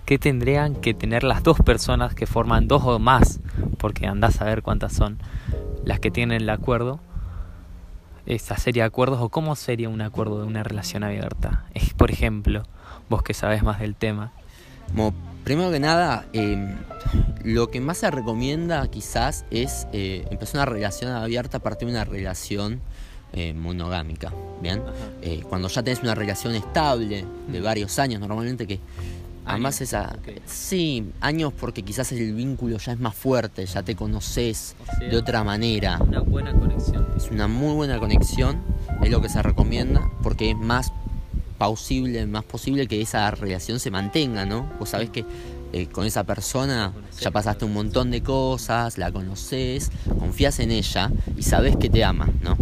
¿Qué 0.05 0.19
tendrían 0.19 0.75
que 0.75 0.93
tener 0.93 1.23
las 1.23 1.43
dos 1.43 1.57
personas 1.59 2.13
que 2.13 2.27
forman 2.27 2.67
dos 2.67 2.83
o 2.85 2.99
más? 2.99 3.39
Porque 3.77 4.05
andás 4.05 4.41
a 4.41 4.45
ver 4.45 4.61
cuántas 4.61 4.93
son 4.93 5.17
las 5.83 5.99
que 5.99 6.11
tienen 6.11 6.41
el 6.41 6.49
acuerdo 6.49 6.99
esa 8.25 8.57
serie 8.57 8.83
de 8.83 8.87
acuerdos 8.87 9.19
o 9.21 9.29
cómo 9.29 9.55
sería 9.55 9.89
un 9.89 10.01
acuerdo 10.01 10.39
de 10.39 10.47
una 10.47 10.63
relación 10.63 11.03
abierta. 11.03 11.65
Es, 11.73 11.93
por 11.93 12.11
ejemplo, 12.11 12.63
vos 13.09 13.23
que 13.23 13.33
sabes 13.33 13.63
más 13.63 13.79
del 13.79 13.95
tema. 13.95 14.31
Como, 14.87 15.13
primero 15.43 15.71
que 15.71 15.79
nada, 15.79 16.25
em, 16.33 16.75
lo 17.43 17.69
que 17.69 17.81
más 17.81 17.97
se 17.97 18.11
recomienda 18.11 18.87
quizás 18.87 19.45
es 19.51 19.87
eh, 19.91 20.25
empezar 20.29 20.61
una 20.61 20.65
relación 20.65 21.11
abierta 21.11 21.57
a 21.57 21.59
partir 21.61 21.87
de 21.87 21.95
una 21.95 22.05
relación 22.05 22.81
eh, 23.33 23.53
monogámica. 23.53 24.31
¿bien? 24.61 24.81
Eh, 25.21 25.43
cuando 25.49 25.67
ya 25.67 25.83
tenés 25.83 26.01
una 26.01 26.15
relación 26.15 26.55
estable 26.55 27.25
de 27.47 27.59
mm. 27.59 27.63
varios 27.63 27.99
años, 27.99 28.19
normalmente 28.19 28.67
que 28.67 28.79
Además 29.45 29.81
esa... 29.81 30.17
Sí, 30.45 31.11
años 31.19 31.53
porque 31.59 31.83
quizás 31.83 32.11
el 32.11 32.33
vínculo 32.33 32.77
ya 32.77 32.93
es 32.93 32.99
más 32.99 33.15
fuerte, 33.15 33.65
ya 33.65 33.83
te 33.83 33.95
conoces 33.95 34.75
de 34.99 35.17
otra 35.17 35.43
manera. 35.43 35.99
Una 35.99 36.21
buena 36.21 36.53
conexión. 36.53 37.07
Es 37.17 37.29
una 37.29 37.47
muy 37.47 37.73
buena 37.73 37.99
conexión, 37.99 38.61
es 39.01 39.09
lo 39.09 39.21
que 39.21 39.29
se 39.29 39.41
recomienda, 39.41 40.09
porque 40.21 40.51
es 40.51 40.57
más 40.57 40.91
pausible, 41.57 42.25
más 42.25 42.43
posible 42.43 42.87
que 42.87 43.01
esa 43.01 43.29
relación 43.31 43.79
se 43.79 43.91
mantenga, 43.91 44.45
¿no? 44.45 44.69
Vos 44.79 44.89
sabés 44.89 45.09
que 45.09 45.25
eh, 45.71 45.87
con 45.87 46.05
esa 46.05 46.23
persona 46.23 46.93
ya 47.19 47.31
pasaste 47.31 47.65
un 47.65 47.73
montón 47.73 48.11
de 48.11 48.21
cosas, 48.21 48.97
la 48.97 49.11
conoces, 49.11 49.91
confías 50.19 50.59
en 50.59 50.71
ella 50.71 51.11
y 51.37 51.43
sabes 51.43 51.77
que 51.77 51.89
te 51.89 52.03
ama, 52.03 52.29
¿no? 52.41 52.57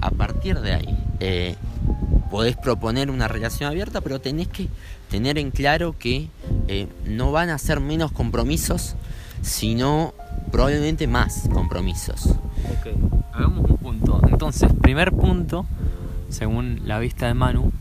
A 0.00 0.10
partir 0.10 0.60
de 0.60 0.74
ahí, 0.74 0.98
eh, 1.20 1.54
podés 2.30 2.56
proponer 2.56 3.10
una 3.10 3.28
relación 3.28 3.70
abierta, 3.70 4.00
pero 4.00 4.20
tenés 4.20 4.48
que 4.48 4.68
tener 5.10 5.38
en 5.38 5.50
claro 5.50 5.96
que 5.98 6.28
eh, 6.68 6.86
no 7.04 7.32
van 7.32 7.50
a 7.50 7.58
ser 7.58 7.80
menos 7.80 8.12
compromisos, 8.12 8.94
sino 9.42 10.14
probablemente 10.52 11.06
más 11.06 11.48
compromisos. 11.52 12.26
Ok, 12.26 12.88
hagamos 13.32 13.68
un 13.68 13.76
punto. 13.76 14.20
Entonces, 14.28 14.72
primer 14.80 15.12
punto, 15.12 15.66
según 16.28 16.82
la 16.84 16.98
vista 17.00 17.26
de 17.26 17.34
Manu, 17.34 17.72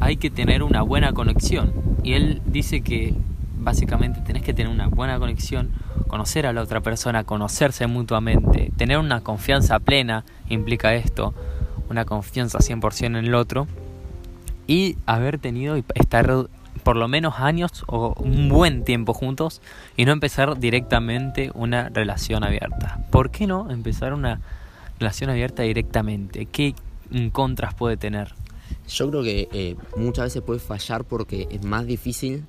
hay 0.00 0.16
que 0.16 0.30
tener 0.30 0.62
una 0.62 0.82
buena 0.82 1.12
conexión. 1.12 1.72
Y 2.02 2.14
él 2.14 2.40
dice 2.46 2.80
que 2.80 3.14
básicamente 3.58 4.20
tenés 4.20 4.42
que 4.42 4.54
tener 4.54 4.72
una 4.72 4.86
buena 4.86 5.18
conexión, 5.18 5.70
conocer 6.08 6.46
a 6.46 6.52
la 6.52 6.62
otra 6.62 6.80
persona, 6.80 7.24
conocerse 7.24 7.86
mutuamente, 7.86 8.72
tener 8.76 8.98
una 8.98 9.20
confianza 9.20 9.78
plena 9.78 10.24
implica 10.48 10.94
esto, 10.94 11.34
una 11.90 12.04
confianza 12.04 12.58
100% 12.58 13.06
en 13.06 13.16
el 13.16 13.34
otro 13.34 13.66
y 14.66 14.96
haber 15.06 15.38
tenido 15.38 15.76
y 15.76 15.84
estar 15.94 16.48
por 16.82 16.96
lo 16.96 17.08
menos 17.08 17.34
años 17.38 17.84
o 17.86 18.14
un 18.18 18.48
buen 18.48 18.84
tiempo 18.84 19.14
juntos 19.14 19.60
y 19.96 20.04
no 20.04 20.12
empezar 20.12 20.58
directamente 20.58 21.50
una 21.54 21.88
relación 21.88 22.44
abierta. 22.44 23.04
¿Por 23.10 23.30
qué 23.30 23.46
no 23.46 23.70
empezar 23.70 24.12
una 24.12 24.40
relación 24.98 25.30
abierta 25.30 25.62
directamente? 25.62 26.46
¿Qué 26.46 26.74
contras 27.32 27.74
puede 27.74 27.96
tener? 27.96 28.34
Yo 28.88 29.10
creo 29.10 29.22
que 29.22 29.48
eh, 29.52 29.76
muchas 29.96 30.26
veces 30.26 30.42
puede 30.42 30.60
fallar 30.60 31.04
porque 31.04 31.48
es 31.50 31.64
más 31.64 31.86
difícil 31.86 32.44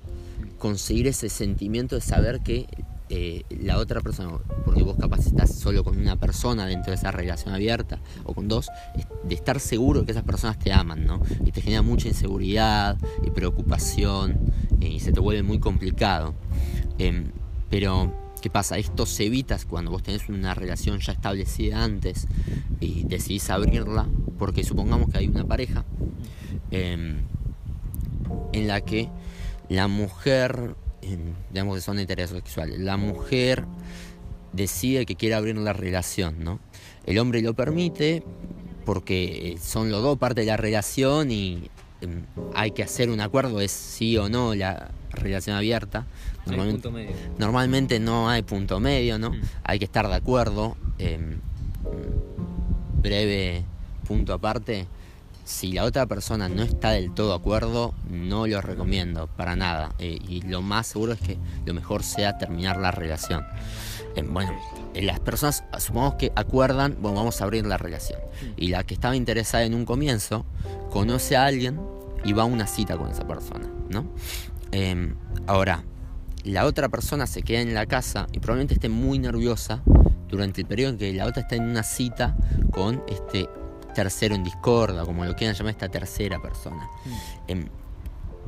conseguir 0.57 1.07
ese 1.07 1.29
sentimiento 1.29 1.95
de 1.95 2.01
saber 2.01 2.41
que 2.41 2.67
eh, 3.09 3.43
la 3.49 3.77
otra 3.77 4.01
persona, 4.01 4.37
porque 4.65 4.83
vos 4.83 4.97
capaz 4.99 5.27
estás 5.27 5.53
solo 5.55 5.83
con 5.83 5.97
una 5.97 6.17
persona 6.17 6.65
dentro 6.65 6.91
de 6.91 6.95
esa 6.97 7.11
relación 7.11 7.53
abierta 7.53 7.99
o 8.25 8.33
con 8.33 8.47
dos, 8.47 8.69
de 9.23 9.35
estar 9.35 9.59
seguro 9.59 10.05
que 10.05 10.11
esas 10.11 10.23
personas 10.23 10.59
te 10.59 10.73
aman, 10.73 11.05
¿no? 11.05 11.21
Y 11.45 11.51
te 11.51 11.61
genera 11.61 11.81
mucha 11.81 12.07
inseguridad 12.07 12.97
y 13.25 13.29
preocupación 13.29 14.37
eh, 14.81 14.89
y 14.89 14.99
se 14.99 15.11
te 15.13 15.19
vuelve 15.19 15.43
muy 15.43 15.59
complicado. 15.59 16.35
Em, 16.97 17.31
pero, 17.69 18.13
¿qué 18.41 18.49
pasa? 18.49 18.77
Esto 18.77 19.05
se 19.05 19.25
evita 19.25 19.57
cuando 19.69 19.91
vos 19.91 20.03
tenés 20.03 20.27
una 20.29 20.53
relación 20.53 20.99
ya 20.99 21.13
establecida 21.13 21.83
antes 21.83 22.27
y 22.79 23.03
decidís 23.03 23.49
abrirla, 23.49 24.07
porque 24.37 24.63
supongamos 24.63 25.09
que 25.09 25.19
hay 25.19 25.27
una 25.27 25.45
pareja 25.45 25.85
em, 26.71 27.19
en 28.51 28.67
la 28.67 28.81
que 28.81 29.09
la 29.69 29.87
mujer, 29.87 30.75
digamos 31.51 31.75
que 31.75 31.81
son 31.81 31.99
heterosexuales, 31.99 32.79
la 32.79 32.97
mujer 32.97 33.65
decide 34.53 35.05
que 35.05 35.15
quiere 35.15 35.35
abrir 35.35 35.57
la 35.57 35.73
relación, 35.73 36.43
¿no? 36.43 36.59
El 37.05 37.19
hombre 37.19 37.41
lo 37.41 37.53
permite 37.53 38.23
porque 38.85 39.57
son 39.61 39.91
los 39.91 40.01
dos 40.01 40.17
parte 40.17 40.41
de 40.41 40.47
la 40.47 40.57
relación 40.57 41.31
y 41.31 41.69
em, 42.01 42.23
hay 42.55 42.71
que 42.71 42.83
hacer 42.83 43.09
un 43.09 43.19
acuerdo, 43.21 43.61
es 43.61 43.71
sí 43.71 44.17
o 44.17 44.29
no 44.29 44.55
la 44.55 44.91
relación 45.11 45.55
abierta. 45.55 46.05
Normalmente, 46.45 46.89
medio. 46.89 47.15
normalmente 47.37 47.99
no 47.99 48.29
hay 48.29 48.43
punto 48.43 48.79
medio, 48.79 49.19
¿no? 49.19 49.31
Mm. 49.31 49.41
Hay 49.63 49.79
que 49.79 49.85
estar 49.85 50.07
de 50.07 50.15
acuerdo. 50.15 50.77
Em, 50.99 51.39
breve 53.01 53.63
punto 54.07 54.33
aparte, 54.33 54.87
si 55.47 55.71
la 55.71 55.85
otra 55.85 56.05
persona 56.05 56.49
no 56.49 56.61
está 56.61 56.91
del 56.91 57.13
todo 57.13 57.29
de 57.29 57.35
acuerdo, 57.35 57.93
no 58.09 58.47
lo 58.47 58.59
recomiendo 58.59 59.27
para 59.27 59.55
nada. 59.55 59.95
Eh, 59.97 60.19
y 60.27 60.41
lo 60.41 60.61
más 60.61 60.87
seguro 60.87 61.13
es 61.13 61.21
que 61.21 61.37
lo 61.65 61.73
mejor 61.73 62.03
sea 62.03 62.37
terminar 62.37 62.75
la 62.75 62.91
relación. 62.91 63.45
Eh, 64.17 64.25
bueno, 64.27 64.51
eh, 64.93 65.03
las 65.03 65.21
personas, 65.21 65.63
supongamos 65.77 66.15
que 66.15 66.33
acuerdan, 66.35 66.97
bueno, 66.99 67.19
vamos 67.19 67.39
a 67.39 67.45
abrir 67.45 67.65
la 67.65 67.77
relación. 67.77 68.19
Y 68.57 68.67
la 68.67 68.83
que 68.83 68.93
estaba 68.93 69.15
interesada 69.15 69.63
en 69.63 69.73
un 69.73 69.85
comienzo, 69.85 70.45
conoce 70.89 71.37
a 71.37 71.45
alguien 71.45 71.79
y 72.25 72.33
va 72.33 72.43
a 72.43 72.45
una 72.45 72.67
cita 72.67 72.97
con 72.97 73.09
esa 73.09 73.25
persona, 73.25 73.69
¿no? 73.89 74.05
Em, 74.73 75.15
ahora, 75.47 75.85
la 76.43 76.65
otra 76.65 76.89
persona 76.89 77.25
se 77.25 77.41
queda 77.41 77.61
en 77.61 77.73
la 77.73 77.85
casa 77.85 78.27
y 78.33 78.39
probablemente 78.39 78.73
esté 78.73 78.89
muy 78.89 79.17
nerviosa 79.17 79.81
durante 80.27 80.59
el 80.59 80.67
periodo 80.67 80.91
en 80.91 80.97
que 80.97 81.13
la 81.13 81.25
otra 81.25 81.43
está 81.43 81.55
en 81.55 81.63
una 81.63 81.83
cita 81.83 82.35
con 82.71 83.01
este 83.07 83.47
tercero 83.97 84.35
en 84.35 84.43
discorda, 84.43 85.05
como 85.05 85.25
lo 85.25 85.35
quieran 85.35 85.55
llamar 85.55 85.71
esta 85.71 85.89
tercera 85.89 86.39
persona. 86.39 86.87
Mm. 87.03 87.11
Em, 87.47 87.67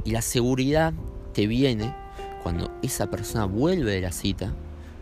y 0.06 0.12
la 0.12 0.22
seguridad 0.22 0.94
te 1.34 1.48
viene 1.48 1.92
cuando 2.44 2.72
esa 2.84 3.08
persona 3.10 3.46
vuelve 3.46 3.94
de 3.94 4.02
la 4.02 4.12
cita, 4.12 4.54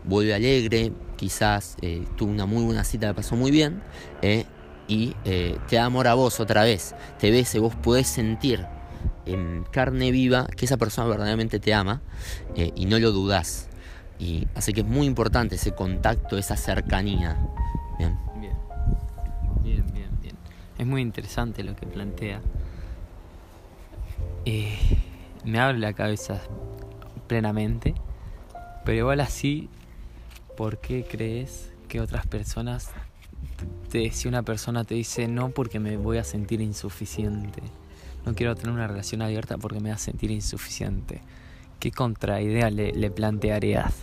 vuelve 0.06 0.34
alegre, 0.34 0.94
quizás 1.18 1.76
eh, 1.82 2.08
tuvo 2.16 2.32
una 2.32 2.46
muy 2.46 2.64
buena 2.64 2.86
cita, 2.86 3.08
la 3.08 3.14
pasó 3.14 3.36
muy 3.36 3.52
bien, 3.52 3.82
eh, 4.22 4.46
y 4.88 5.14
eh, 5.26 5.58
te 5.68 5.76
da 5.76 5.84
amor 5.84 6.08
a 6.08 6.14
vos 6.14 6.40
otra 6.40 6.64
vez, 6.64 6.96
te 7.20 7.30
ves 7.30 7.54
y 7.56 7.60
vos 7.60 7.76
podés 7.76 8.08
sentir 8.08 8.66
en 9.26 9.66
carne 9.70 10.12
viva 10.12 10.48
que 10.48 10.64
esa 10.64 10.78
persona 10.78 11.10
verdaderamente 11.10 11.60
te 11.60 11.74
ama 11.74 12.02
y 12.56 12.86
no 12.86 12.98
lo 12.98 13.12
dudás. 13.12 13.68
Y 14.18 14.48
así 14.56 14.72
que 14.72 14.82
es 14.82 14.88
muy 14.88 15.06
importante 15.06 15.56
ese 15.56 15.76
contacto, 15.76 16.38
esa 16.38 16.56
cercanía. 16.56 17.38
Bien. 18.00 18.27
Es 20.78 20.86
muy 20.86 21.02
interesante 21.02 21.64
lo 21.64 21.76
que 21.76 21.88
plantea. 21.88 22.42
Eh, 24.46 24.78
me 25.44 25.60
abre 25.60 25.80
la 25.80 25.94
cabeza 25.94 26.42
plenamente, 27.28 27.96
pero 28.86 28.98
igual 28.98 29.20
así, 29.20 29.70
¿por 30.56 30.80
qué 30.80 31.04
crees 31.04 31.72
que 31.88 32.00
otras 32.00 32.28
personas, 32.28 32.92
te, 33.92 34.12
si 34.12 34.28
una 34.28 34.44
persona 34.44 34.84
te 34.84 34.96
dice 34.96 35.28
no 35.28 35.50
porque 35.50 35.80
me 35.80 35.98
voy 35.98 36.18
a 36.18 36.24
sentir 36.24 36.62
insuficiente, 36.62 37.62
no 38.26 38.36
quiero 38.36 38.56
tener 38.56 38.72
una 38.72 38.88
relación 38.88 39.22
abierta 39.22 39.58
porque 39.58 39.80
me 39.80 39.90
voy 39.90 39.96
a 39.96 39.98
sentir 39.98 40.32
insuficiente, 40.32 41.22
¿qué 41.80 41.92
contraidea 41.92 42.70
le, 42.70 42.92
le 42.92 43.10
plantearías? 43.10 43.94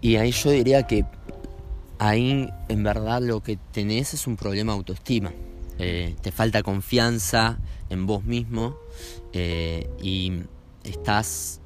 Y 0.00 0.16
ahí 0.16 0.30
yo 0.30 0.50
diría 0.50 0.86
que 0.86 1.04
ahí 1.98 2.48
en 2.68 2.82
verdad 2.82 3.20
lo 3.22 3.42
que 3.42 3.58
tenés 3.72 4.14
es 4.14 4.26
un 4.26 4.36
problema 4.36 4.72
de 4.72 4.78
autoestima. 4.78 5.32
Eh, 5.78 6.16
te 6.22 6.32
falta 6.32 6.62
confianza 6.62 7.58
en 7.90 8.06
vos 8.06 8.24
mismo 8.24 8.78
eh, 9.32 9.90
y 10.00 10.32
estás 10.84 11.60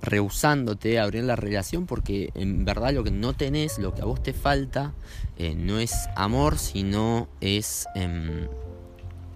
rehusándote 0.00 1.00
a 1.00 1.02
abrir 1.02 1.24
la 1.24 1.34
relación 1.34 1.86
porque 1.86 2.30
en 2.34 2.64
verdad 2.64 2.92
lo 2.92 3.02
que 3.02 3.10
no 3.10 3.32
tenés, 3.32 3.78
lo 3.78 3.92
que 3.92 4.02
a 4.02 4.04
vos 4.04 4.22
te 4.22 4.32
falta, 4.32 4.94
eh, 5.36 5.56
no 5.56 5.80
es 5.80 6.08
amor, 6.14 6.58
sino 6.58 7.28
es 7.40 7.86
em, 7.96 8.46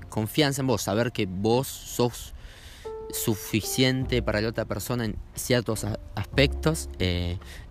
confianza 0.08 0.60
en 0.60 0.68
vos, 0.68 0.82
saber 0.82 1.10
que 1.10 1.26
vos 1.26 1.66
sos 1.66 2.34
suficiente 3.12 4.22
para 4.22 4.40
la 4.40 4.50
otra 4.50 4.66
persona 4.66 5.04
en 5.04 5.16
ciertos 5.34 5.84
aspectos 6.14 6.88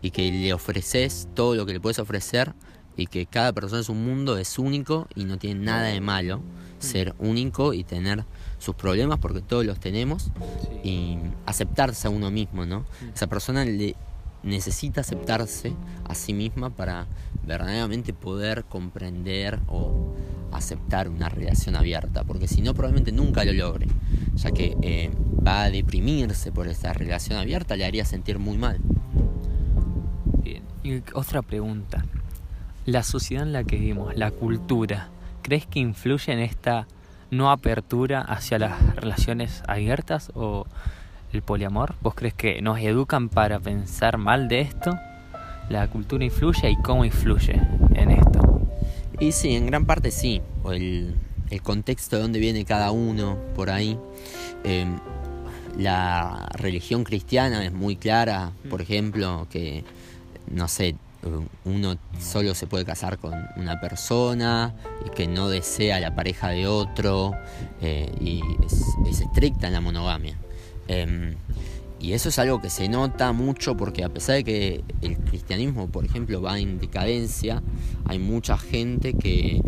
y 0.02 0.12
que 0.12 0.32
le 0.32 0.54
ofreces 0.54 1.30
todo 1.34 1.56
lo 1.56 1.66
que 1.66 1.72
le 1.72 1.80
puedes 1.80 2.00
ofrecer 2.00 2.54
y 3.00 3.08
que 3.08 3.26
cada 3.26 3.54
persona 3.54 3.82
es 3.82 3.90
un 3.90 4.04
mundo, 4.06 4.38
es 4.38 4.60
único 4.60 5.08
y 5.16 5.26
no 5.26 5.38
tiene 5.38 5.62
nada 5.62 5.88
de 5.88 6.02
malo 6.02 6.42
ser 6.80 7.14
único 7.20 7.74
y 7.74 7.84
tener 7.84 8.26
sus 8.58 8.76
problemas 8.76 9.20
porque 9.20 9.42
todos 9.42 9.66
los 9.66 9.80
tenemos 9.80 10.32
y 10.84 11.18
aceptarse 11.46 12.08
a 12.08 12.12
uno 12.12 12.32
mismo, 12.32 12.66
¿no? 12.66 12.86
Esa 13.14 13.28
persona 13.28 13.66
le 13.66 13.96
necesita 14.44 15.02
aceptarse 15.02 15.74
a 16.06 16.16
sí 16.16 16.34
misma 16.34 16.70
para 16.70 17.08
verdaderamente 17.46 18.14
poder 18.14 18.64
comprender 18.66 19.60
o 19.68 20.14
aceptar 20.52 21.10
una 21.10 21.30
relación 21.30 21.76
abierta, 21.76 22.24
porque 22.24 22.48
si 22.48 22.62
no 22.62 22.74
probablemente 22.74 23.12
nunca 23.12 23.44
lo 23.46 23.54
logre, 23.54 23.88
ya 24.36 24.52
que 24.52 24.78
eh, 24.82 25.12
va 25.46 25.64
a 25.64 25.70
deprimirse 25.70 26.52
por 26.52 26.68
esa 26.68 26.94
relación 26.94 27.38
abierta, 27.38 27.76
le 27.76 27.86
haría 27.86 28.06
sentir 28.06 28.40
muy 28.40 28.58
mal. 28.58 28.80
Bien, 30.42 30.64
y 30.84 31.02
otra 31.14 31.42
pregunta, 31.42 32.04
la 32.92 33.04
sociedad 33.04 33.44
en 33.44 33.54
la 33.54 33.64
que 33.64 33.78
vivimos, 33.78 34.16
la 34.16 34.32
cultura, 34.32 35.10
¿crees 35.42 35.66
que 35.66 35.80
influye 35.80 36.34
en 36.34 36.40
esta 36.40 36.88
no 37.32 37.52
apertura 37.52 38.22
hacia 38.22 38.58
las 38.58 38.96
relaciones 38.96 39.64
abiertas 39.68 40.32
o 40.34 40.66
el 41.32 41.42
poliamor? 41.42 41.96
¿Vos 42.02 42.16
crees 42.16 42.34
que 42.34 42.62
nos 42.62 42.80
educan 42.80 43.30
para 43.30 43.60
pensar 43.60 44.18
mal 44.18 44.48
de 44.48 44.62
esto? 44.62 44.98
¿La 45.70 45.88
cultura 45.88 46.26
influye 46.26 46.72
y 46.72 46.82
cómo 46.82 47.06
influye 47.06 47.62
en 47.94 48.12
esto? 48.12 48.62
Y 49.20 49.32
sí, 49.34 49.56
en 49.56 49.68
gran 49.68 49.86
parte 49.86 50.10
sí. 50.10 50.42
El, 50.66 51.14
el 51.52 51.62
contexto 51.62 52.16
de 52.16 52.24
dónde 52.24 52.40
viene 52.40 52.66
cada 52.66 52.92
uno 52.92 53.38
por 53.56 53.70
ahí. 53.70 53.98
Em, 54.64 55.00
la 55.78 56.50
religión 56.54 57.04
cristiana 57.04 57.64
es 57.64 57.72
muy 57.72 57.96
clara, 57.96 58.52
por 58.70 58.82
ejemplo, 58.82 59.48
que, 59.52 59.84
no 60.52 60.68
sé, 60.68 60.96
uno 61.66 61.98
solo 62.20 62.56
se 62.56 62.68
puede 62.68 62.86
casar 62.86 63.18
con 63.18 63.34
una 63.58 63.80
persona 63.82 64.74
y 65.06 65.10
que 65.10 65.28
no 65.28 65.50
desea 65.50 66.00
la 66.00 66.16
pareja 66.16 66.50
de 66.50 66.68
otro 66.68 67.34
eh, 67.82 68.12
y 68.22 68.42
es, 68.66 68.86
es, 69.10 69.22
estricta 69.22 69.68
en 69.68 69.74
la 69.74 69.82
monogamia. 69.82 70.38
Em, 70.88 71.36
y 72.00 72.14
eso 72.14 72.30
es 72.30 72.40
algo 72.40 72.62
que 72.62 72.70
se 72.70 72.88
nota 72.88 73.34
mucho 73.34 73.76
porque 73.76 74.04
a 74.04 74.10
pesar 74.10 74.36
de 74.36 74.44
que 74.44 74.84
el 75.02 75.18
cristianismo, 75.18 75.88
por 75.90 76.06
ejemplo, 76.06 76.42
va 76.42 76.58
en 76.58 76.80
decadencia, 76.80 77.62
hay 78.06 78.20
mucha 78.20 78.58
gente 78.58 79.14
que... 79.14 79.62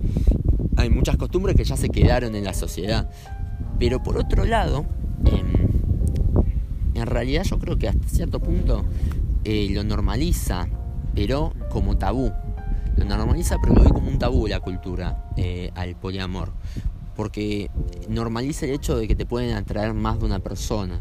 hay 0.78 0.90
muchas 0.90 1.18
costumbres 1.18 1.56
que 1.56 1.66
ya 1.66 1.76
se 1.76 1.90
quedaron 1.90 2.36
en 2.36 2.46
la 2.46 2.54
sociedad. 2.54 3.10
Pero 3.80 4.02
por 4.02 4.18
otro 4.18 4.46
lado, 4.46 4.86
em, 5.26 5.68
en 6.94 7.06
realidad 7.06 7.44
yo 7.44 7.60
creo 7.60 7.78
que 7.78 7.90
hasta 7.90 8.08
cierto 8.08 8.40
punto 8.40 8.86
eh, 9.44 9.68
lo 9.72 9.84
normaliza, 9.84 10.70
pero 11.16 11.54
como 11.70 11.98
tabú. 11.98 12.32
Lo 12.98 13.06
normaliza, 13.06 13.58
pero 13.62 13.74
lo 13.74 13.84
ve 13.84 13.90
como 13.90 14.10
un 14.10 14.20
tabú 14.20 14.48
la 14.48 14.60
cultura 14.60 15.30
eh, 15.38 15.72
al 15.76 15.96
poliamor 15.96 16.52
porque 17.16 17.70
normaliza 18.10 18.66
el 18.66 18.72
hecho 18.72 18.98
de 18.98 19.08
que 19.08 19.16
te 19.16 19.26
pueden 19.26 19.56
atraer 19.56 19.94
más 19.94 20.20
de 20.20 20.26
una 20.26 20.40
persona. 20.40 21.00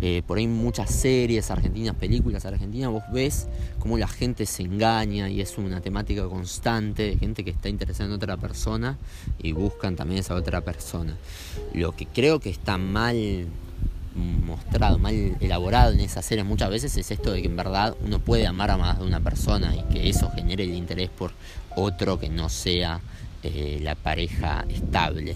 Eh, 0.00 0.22
por 0.26 0.38
ahí 0.38 0.46
muchas 0.46 0.90
series 0.90 1.50
argentinas, 1.50 1.94
películas 1.96 2.46
argentinas, 2.46 2.90
vos 2.90 3.02
ves 3.12 3.48
cómo 3.80 3.98
la 3.98 4.06
gente 4.06 4.46
se 4.46 4.62
engaña 4.62 5.28
y 5.28 5.40
es 5.40 5.58
una 5.58 5.80
temática 5.80 6.26
constante 6.28 7.02
de 7.02 7.18
gente 7.18 7.44
que 7.44 7.50
está 7.50 7.68
interesada 7.68 8.08
en 8.08 8.14
otra 8.14 8.36
persona 8.36 8.96
y 9.42 9.52
buscan 9.52 9.96
también 9.96 10.20
esa 10.20 10.34
otra 10.36 10.60
persona. 10.60 11.16
Lo 11.74 11.96
que 11.96 12.06
creo 12.06 12.38
que 12.38 12.50
está 12.50 12.78
mal 12.78 13.48
mostrado, 14.14 14.98
mal 14.98 15.36
elaborado 15.40 15.92
en 15.92 16.00
esas 16.00 16.24
series 16.24 16.46
muchas 16.46 16.70
veces 16.70 16.96
es 16.96 17.10
esto 17.10 17.32
de 17.32 17.42
que 17.42 17.48
en 17.48 17.56
verdad 17.56 17.96
uno 18.04 18.18
puede 18.18 18.46
amar 18.46 18.70
a 18.70 18.76
más 18.76 18.98
de 18.98 19.04
una 19.04 19.20
persona 19.20 19.74
y 19.74 19.82
que 19.92 20.08
eso 20.08 20.30
genere 20.30 20.64
el 20.64 20.74
interés 20.74 21.10
por 21.10 21.32
otro 21.76 22.18
que 22.18 22.28
no 22.28 22.48
sea 22.48 23.00
eh, 23.42 23.78
la 23.82 23.94
pareja 23.94 24.64
estable. 24.68 25.34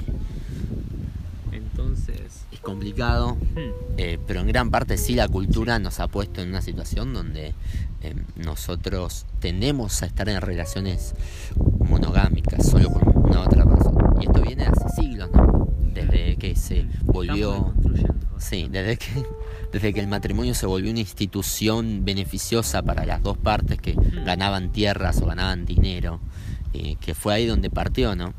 Entonces... 1.52 2.46
Es 2.50 2.60
complicado, 2.60 3.34
hmm. 3.34 3.94
eh, 3.96 4.18
pero 4.26 4.40
en 4.40 4.48
gran 4.48 4.70
parte 4.70 4.96
sí 4.96 5.14
la 5.14 5.28
cultura 5.28 5.78
nos 5.78 6.00
ha 6.00 6.08
puesto 6.08 6.42
en 6.42 6.50
una 6.50 6.62
situación 6.62 7.14
donde 7.14 7.54
eh, 8.02 8.14
nosotros 8.36 9.26
tendemos 9.40 10.02
a 10.02 10.06
estar 10.06 10.28
en 10.28 10.40
relaciones 10.40 11.14
monogámicas, 11.78 12.68
solo 12.68 12.90
con 12.90 13.30
una 13.30 13.42
otra 13.42 13.64
persona. 13.64 14.14
Y 14.20 14.26
esto 14.26 14.42
viene 14.42 14.64
hace 14.64 14.88
siglos, 15.00 15.30
¿no? 15.32 15.61
Desde 15.92 16.36
que 16.36 16.56
se 16.56 16.86
volvió... 17.04 17.74
Sí, 18.38 18.66
desde 18.68 18.96
que, 18.96 19.06
desde 19.72 19.92
que 19.94 20.00
el 20.00 20.08
matrimonio 20.08 20.54
se 20.54 20.66
volvió 20.66 20.90
una 20.90 20.98
institución 20.98 22.04
beneficiosa 22.04 22.82
para 22.82 23.06
las 23.06 23.22
dos 23.22 23.38
partes 23.38 23.78
que 23.78 23.94
hmm. 23.94 24.24
ganaban 24.24 24.72
tierras 24.72 25.22
o 25.22 25.26
ganaban 25.26 25.64
dinero 25.64 26.20
eh, 26.74 26.96
que 27.00 27.14
fue 27.14 27.34
ahí 27.34 27.46
donde 27.46 27.70
partió, 27.70 28.16
¿no? 28.16 28.34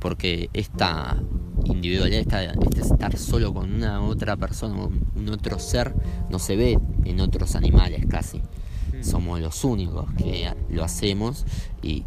Porque 0.00 0.50
esta 0.52 1.16
individualidad, 1.64 2.20
esta, 2.20 2.42
este 2.44 2.80
estar 2.82 3.16
solo 3.16 3.54
con 3.54 3.72
una 3.72 4.02
otra 4.02 4.36
persona, 4.36 4.74
un 5.14 5.28
otro 5.28 5.58
ser, 5.58 5.94
no 6.28 6.38
se 6.38 6.56
ve 6.56 6.78
en 7.04 7.20
otros 7.20 7.56
animales 7.56 8.04
casi. 8.06 8.38
Hmm. 8.38 9.02
Somos 9.02 9.40
los 9.40 9.64
únicos 9.64 10.12
que 10.14 10.52
lo 10.68 10.84
hacemos 10.84 11.46
y 11.82 12.04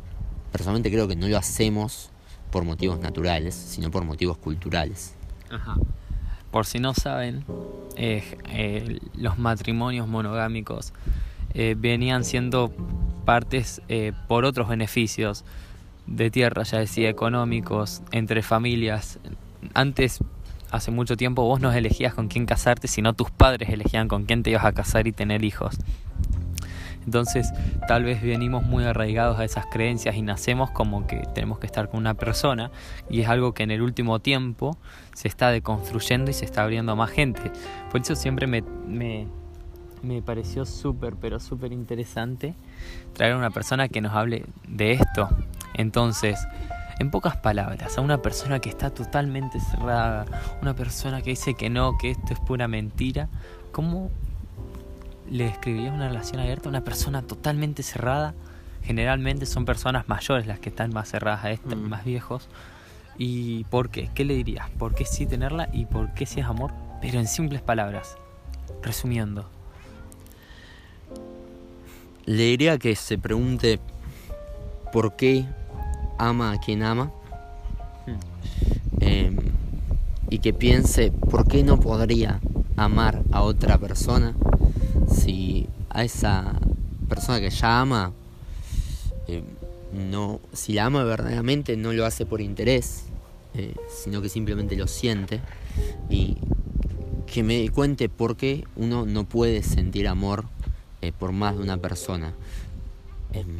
personalmente 0.51 0.91
creo 0.91 1.07
que 1.07 1.15
no 1.15 1.27
lo 1.27 1.37
hacemos 1.37 2.10
por 2.51 2.65
motivos 2.65 2.99
naturales, 2.99 3.55
sino 3.55 3.89
por 3.89 4.03
motivos 4.03 4.37
culturales. 4.37 5.15
Ajá. 5.49 5.75
Por 6.51 6.65
si 6.65 6.79
no 6.79 6.93
saben, 6.93 7.45
eh, 7.95 8.37
eh, 8.49 8.99
los 9.15 9.39
matrimonios 9.39 10.07
monogámicos 10.07 10.93
venían 11.53 12.23
siendo 12.23 12.71
partes 13.25 13.81
eh, 13.87 14.13
por 14.27 14.45
otros 14.45 14.67
beneficios 14.67 15.45
de 16.07 16.31
tierra, 16.31 16.63
ya 16.63 16.79
decía, 16.79 17.09
económicos, 17.09 18.01
entre 18.11 18.41
familias. 18.41 19.19
Antes, 19.73 20.19
hace 20.71 20.91
mucho 20.91 21.15
tiempo, 21.15 21.43
vos 21.43 21.61
no 21.61 21.71
elegías 21.71 22.13
con 22.13 22.27
quién 22.27 22.45
casarte, 22.45 22.87
sino 22.87 23.13
tus 23.13 23.31
padres 23.31 23.69
elegían 23.69 24.07
con 24.07 24.25
quién 24.25 24.43
te 24.43 24.49
ibas 24.49 24.65
a 24.65 24.73
casar 24.73 25.07
y 25.07 25.11
tener 25.11 25.43
hijos. 25.45 25.77
Entonces, 27.05 27.51
tal 27.87 28.03
vez 28.03 28.21
venimos 28.21 28.63
muy 28.63 28.83
arraigados 28.83 29.39
a 29.39 29.45
esas 29.45 29.65
creencias 29.67 30.15
y 30.15 30.21
nacemos 30.21 30.71
como 30.71 31.07
que 31.07 31.23
tenemos 31.33 31.59
que 31.59 31.65
estar 31.65 31.89
con 31.89 31.99
una 31.99 32.13
persona 32.13 32.71
y 33.09 33.21
es 33.21 33.29
algo 33.29 33.53
que 33.53 33.63
en 33.63 33.71
el 33.71 33.81
último 33.81 34.19
tiempo 34.19 34.77
se 35.13 35.27
está 35.27 35.49
deconstruyendo 35.49 36.31
y 36.31 36.33
se 36.33 36.45
está 36.45 36.63
abriendo 36.63 36.91
a 36.91 36.95
más 36.95 37.09
gente. 37.09 37.51
Por 37.91 38.01
eso 38.01 38.15
siempre 38.15 38.47
me, 38.47 38.61
me 38.61 39.27
me 40.03 40.21
pareció 40.21 40.65
súper, 40.65 41.15
pero 41.15 41.39
súper 41.39 41.71
interesante 41.71 42.55
traer 43.13 43.33
a 43.33 43.37
una 43.37 43.51
persona 43.51 43.87
que 43.87 44.01
nos 44.01 44.13
hable 44.13 44.45
de 44.67 44.93
esto. 44.93 45.29
Entonces, 45.75 46.39
en 46.99 47.11
pocas 47.11 47.37
palabras, 47.37 47.97
a 47.97 48.01
una 48.01 48.21
persona 48.21 48.59
que 48.59 48.69
está 48.69 48.89
totalmente 48.89 49.59
cerrada, 49.59 50.25
una 50.61 50.75
persona 50.75 51.21
que 51.21 51.31
dice 51.31 51.53
que 51.53 51.69
no, 51.69 51.97
que 51.97 52.11
esto 52.11 52.33
es 52.33 52.39
pura 52.39 52.67
mentira, 52.67 53.29
¿cómo 53.71 54.09
le 55.31 55.45
describirías 55.45 55.93
una 55.93 56.09
relación 56.09 56.39
abierta 56.39 56.67
a 56.67 56.69
una 56.69 56.83
persona 56.83 57.23
totalmente 57.23 57.81
cerrada? 57.81 58.35
Generalmente 58.83 59.45
son 59.45 59.65
personas 59.65 60.07
mayores 60.07 60.45
las 60.45 60.59
que 60.59 60.69
están 60.69 60.93
más 60.93 61.09
cerradas 61.09 61.45
a 61.45 61.51
esto, 61.51 61.75
mm. 61.75 61.89
más 61.89 62.05
viejos. 62.05 62.47
¿Y 63.17 63.63
por 63.65 63.89
qué? 63.89 64.09
¿Qué 64.13 64.25
le 64.25 64.35
dirías? 64.35 64.69
¿Por 64.71 64.93
qué 64.93 65.05
sí 65.05 65.25
tenerla 65.25 65.69
y 65.73 65.85
por 65.85 66.13
qué 66.13 66.25
sí 66.25 66.39
es 66.39 66.45
amor? 66.45 66.71
Pero 67.01 67.19
en 67.19 67.27
simples 67.27 67.61
palabras, 67.61 68.15
resumiendo 68.83 69.49
le 72.25 72.43
diría 72.43 72.77
que 72.77 72.95
se 72.95 73.17
pregunte 73.17 73.79
por 74.93 75.15
qué 75.15 75.45
ama 76.17 76.51
a 76.51 76.59
quien 76.59 76.83
ama 76.83 77.11
em, 78.99 79.37
y 80.29 80.39
que 80.39 80.53
piense 80.53 81.11
por 81.11 81.47
qué 81.47 81.63
no 81.63 81.79
podría 81.79 82.39
amar 82.77 83.23
a 83.31 83.41
otra 83.41 83.77
persona 83.77 84.33
si 85.13 85.67
a 85.89 86.03
esa 86.03 86.59
persona 87.09 87.39
que 87.39 87.49
ya 87.49 87.81
ama 87.81 88.13
em, 89.27 89.43
no 89.93 90.39
si 90.53 90.73
la 90.73 90.85
ama 90.85 91.03
verdaderamente 91.03 91.75
no 91.75 91.93
lo 91.93 92.05
hace 92.05 92.25
por 92.25 92.41
interés 92.41 93.05
eh, 93.53 93.75
sino 93.89 94.21
que 94.21 94.29
simplemente 94.29 94.77
lo 94.77 94.87
siente 94.87 95.41
y 96.09 96.37
que 97.27 97.43
me 97.43 97.67
cuente 97.69 98.07
por 98.07 98.37
qué 98.37 98.65
uno 98.75 99.05
no 99.05 99.25
puede 99.25 99.61
sentir 99.63 100.07
amor 100.07 100.45
eh, 101.01 101.11
por 101.11 101.31
más 101.31 101.57
de 101.57 101.63
una 101.63 101.77
persona. 101.77 102.33
Em, 103.33 103.57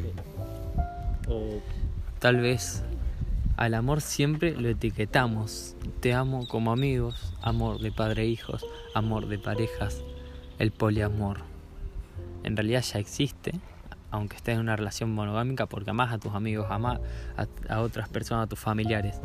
tal 2.18 2.40
vez 2.40 2.82
al 3.56 3.74
amor 3.74 4.00
siempre 4.00 4.52
lo 4.52 4.68
etiquetamos. 4.68 5.74
Te 6.00 6.14
amo 6.14 6.46
como 6.48 6.72
amigos, 6.72 7.34
amor 7.42 7.78
de 7.78 7.92
padre 7.92 8.22
e 8.22 8.26
hijos, 8.26 8.64
amor 8.94 9.28
de 9.28 9.38
parejas, 9.38 10.02
el 10.62 10.70
poliamor. 10.70 11.38
En 12.44 12.56
realidad 12.56 12.82
ya 12.82 13.00
existe, 13.00 13.52
aunque 14.12 14.36
estés 14.36 14.54
en 14.54 14.60
una 14.60 14.76
relación 14.76 15.12
monogámica, 15.12 15.66
porque 15.66 15.90
amas 15.90 16.12
a 16.12 16.18
tus 16.18 16.32
amigos, 16.34 16.68
amas 16.70 17.00
a, 17.36 17.74
a 17.74 17.80
otras 17.80 18.08
personas, 18.08 18.44
a 18.44 18.48
tus 18.48 18.60
familiares 18.60 19.20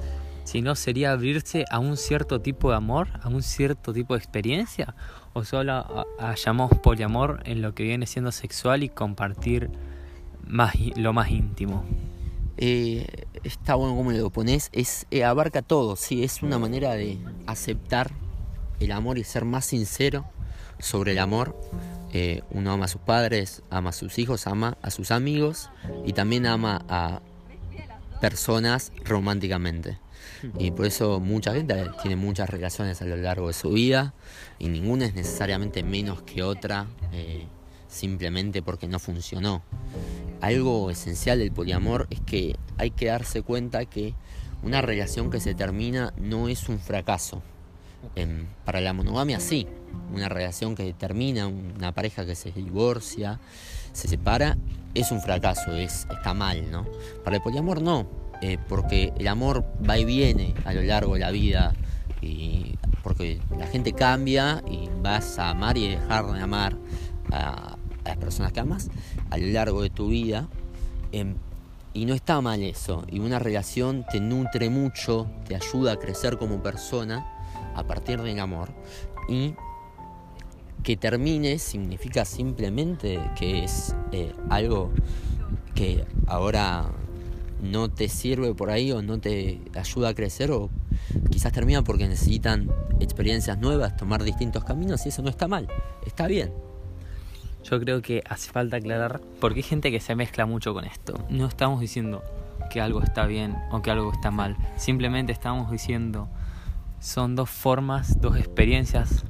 sino 0.45 0.75
sería 0.75 1.11
abrirse 1.11 1.65
a 1.69 1.79
un 1.79 1.97
cierto 1.97 2.39
tipo 2.39 2.69
de 2.69 2.77
amor, 2.77 3.09
a 3.21 3.27
un 3.27 3.43
cierto 3.43 3.91
tipo 3.91 4.13
de 4.13 4.19
experiencia, 4.19 4.95
o 5.33 5.43
solo 5.43 6.05
hallamos 6.19 6.71
poliamor 6.81 7.41
en 7.43 7.61
lo 7.61 7.75
que 7.75 7.83
viene 7.83 8.05
siendo 8.05 8.31
sexual 8.31 8.81
y 8.81 8.87
compartir 8.87 9.69
más, 10.45 10.73
lo 10.95 11.11
más 11.11 11.31
íntimo. 11.31 11.83
eh, 12.55 13.25
está 13.43 13.75
bueno 13.75 13.93
como 13.97 14.11
lo 14.11 14.29
pones, 14.29 14.69
es, 14.71 15.05
eh, 15.11 15.25
abarca 15.25 15.61
todo, 15.61 15.97
sí, 15.97 16.23
es 16.23 16.41
una 16.41 16.57
manera 16.57 16.93
de 16.93 17.17
aceptar 17.45 18.11
el 18.79 18.93
amor 18.93 19.17
y 19.17 19.25
ser 19.25 19.43
más 19.43 19.65
sincero 19.65 20.27
sobre 20.79 21.13
el 21.13 21.19
amor. 21.19 21.59
Eh, 22.13 22.41
uno 22.51 22.71
ama 22.71 22.85
a 22.85 22.87
sus 22.87 23.01
padres, 23.01 23.61
ama 23.69 23.89
a 23.89 23.93
sus 23.93 24.17
hijos, 24.17 24.47
ama 24.47 24.77
a 24.81 24.91
sus 24.91 25.11
amigos 25.11 25.69
y 26.05 26.13
también 26.13 26.45
ama 26.45 26.85
a 26.87 27.21
personas 28.21 28.91
románticamente. 29.03 29.99
Y 30.59 30.71
por 30.71 30.85
eso 30.85 31.19
mucha 31.19 31.53
gente 31.53 31.89
tiene 32.01 32.15
muchas 32.15 32.49
relaciones 32.49 33.01
a 33.01 33.05
lo 33.05 33.17
largo 33.17 33.47
de 33.47 33.53
su 33.53 33.71
vida 33.71 34.13
y 34.59 34.69
ninguna 34.69 35.05
es 35.05 35.15
necesariamente 35.15 35.83
menos 35.83 36.21
que 36.21 36.43
otra 36.43 36.87
simplemente 37.87 38.61
porque 38.61 38.87
no 38.87 38.99
funcionó 38.99 39.63
algo 40.41 40.89
esencial 40.91 41.39
del 41.39 41.51
poliamor 41.51 42.07
es 42.09 42.19
que 42.21 42.55
hay 42.77 42.91
que 42.91 43.07
darse 43.07 43.41
cuenta 43.41 43.85
que 43.85 44.13
una 44.63 44.81
relación 44.81 45.29
que 45.29 45.39
se 45.39 45.55
termina 45.55 46.13
no 46.17 46.49
es 46.49 46.69
un 46.69 46.79
fracaso. 46.79 47.41
Para 48.65 48.81
la 48.81 48.93
monogamia 48.93 49.39
sí, 49.39 49.67
una 50.13 50.29
relación 50.29 50.75
que 50.75 50.93
termina, 50.93 51.47
una 51.47 51.91
pareja 51.91 52.25
que 52.25 52.35
se 52.35 52.51
divorcia, 52.51 53.39
se 53.93 54.07
separa, 54.07 54.57
es 54.93 55.11
un 55.11 55.21
fracaso, 55.21 55.73
es, 55.73 56.07
está 56.11 56.33
mal, 56.33 56.69
¿no? 56.71 56.85
Para 57.23 57.37
el 57.37 57.41
poliamor 57.41 57.81
no, 57.81 58.07
eh, 58.41 58.57
porque 58.67 59.13
el 59.17 59.27
amor 59.27 59.65
va 59.87 59.97
y 59.97 60.05
viene 60.05 60.53
a 60.65 60.73
lo 60.73 60.81
largo 60.81 61.13
de 61.13 61.19
la 61.19 61.31
vida, 61.31 61.73
y 62.21 62.75
porque 63.03 63.39
la 63.57 63.67
gente 63.67 63.93
cambia 63.93 64.63
y 64.69 64.89
vas 65.01 65.37
a 65.39 65.49
amar 65.49 65.77
y 65.77 65.89
dejar 65.89 66.25
de 66.31 66.41
amar 66.41 66.75
a, 67.31 67.75
a 68.03 68.07
las 68.07 68.17
personas 68.17 68.51
que 68.51 68.59
amas 68.59 68.89
a 69.29 69.37
lo 69.37 69.47
largo 69.47 69.81
de 69.81 69.89
tu 69.89 70.09
vida. 70.09 70.47
Em, 71.11 71.35
y 71.93 72.05
no 72.05 72.13
está 72.13 72.41
mal 72.41 72.61
eso. 72.61 73.05
Y 73.09 73.19
una 73.19 73.39
relación 73.39 74.05
te 74.11 74.19
nutre 74.19 74.69
mucho, 74.69 75.27
te 75.47 75.55
ayuda 75.55 75.93
a 75.93 75.95
crecer 75.97 76.37
como 76.37 76.61
persona 76.61 77.36
a 77.77 77.83
partir 77.85 78.21
del 78.21 78.39
amor. 78.39 78.69
Y 79.29 79.53
que 80.83 80.97
termine 80.97 81.59
significa 81.59 82.25
simplemente 82.25 83.19
que 83.37 83.63
es 83.63 83.95
eh, 84.11 84.33
algo 84.49 84.91
que 85.75 86.05
ahora 86.27 86.85
no 87.61 87.89
te 87.89 88.07
sirve 88.09 88.53
por 88.53 88.69
ahí 88.69 88.91
o 88.91 89.01
no 89.01 89.19
te 89.19 89.61
ayuda 89.75 90.09
a 90.09 90.13
crecer 90.13 90.51
o 90.51 90.69
quizás 91.29 91.51
termina 91.51 91.83
porque 91.83 92.07
necesitan 92.07 92.69
experiencias 92.99 93.57
nuevas, 93.57 93.97
tomar 93.97 94.23
distintos 94.23 94.63
caminos 94.63 95.05
y 95.05 95.09
eso 95.09 95.21
no 95.21 95.29
está 95.29 95.47
mal, 95.47 95.67
está 96.05 96.27
bien. 96.27 96.53
Yo 97.63 97.79
creo 97.79 98.01
que 98.01 98.23
hace 98.29 98.49
falta 98.51 98.77
aclarar 98.77 99.19
porque 99.41 99.59
hay 99.59 99.63
gente 99.63 99.91
que 99.91 99.99
se 99.99 100.15
mezcla 100.15 100.45
mucho 100.45 100.73
con 100.73 100.85
esto. 100.85 101.15
No 101.29 101.47
estamos 101.47 101.81
diciendo 101.81 102.23
que 102.71 102.79
algo 102.79 103.01
está 103.01 103.25
bien 103.25 103.57
o 103.71 103.81
que 103.81 103.91
algo 103.91 104.11
está 104.13 104.31
mal. 104.31 104.55
Simplemente 104.77 105.33
estamos 105.33 105.69
diciendo 105.69 106.29
son 106.99 107.35
dos 107.35 107.49
formas, 107.49 108.19
dos 108.21 108.37
experiencias 108.37 109.25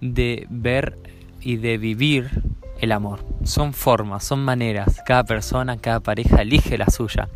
de 0.00 0.46
ver 0.50 0.98
y 1.40 1.56
de 1.56 1.78
vivir 1.78 2.42
el 2.80 2.92
amor. 2.92 3.24
Son 3.44 3.72
formas, 3.72 4.24
son 4.24 4.44
maneras. 4.44 5.00
Cada 5.06 5.24
persona, 5.24 5.76
cada 5.76 6.00
pareja 6.00 6.42
elige 6.42 6.78
la 6.78 6.86
suya. 6.86 7.28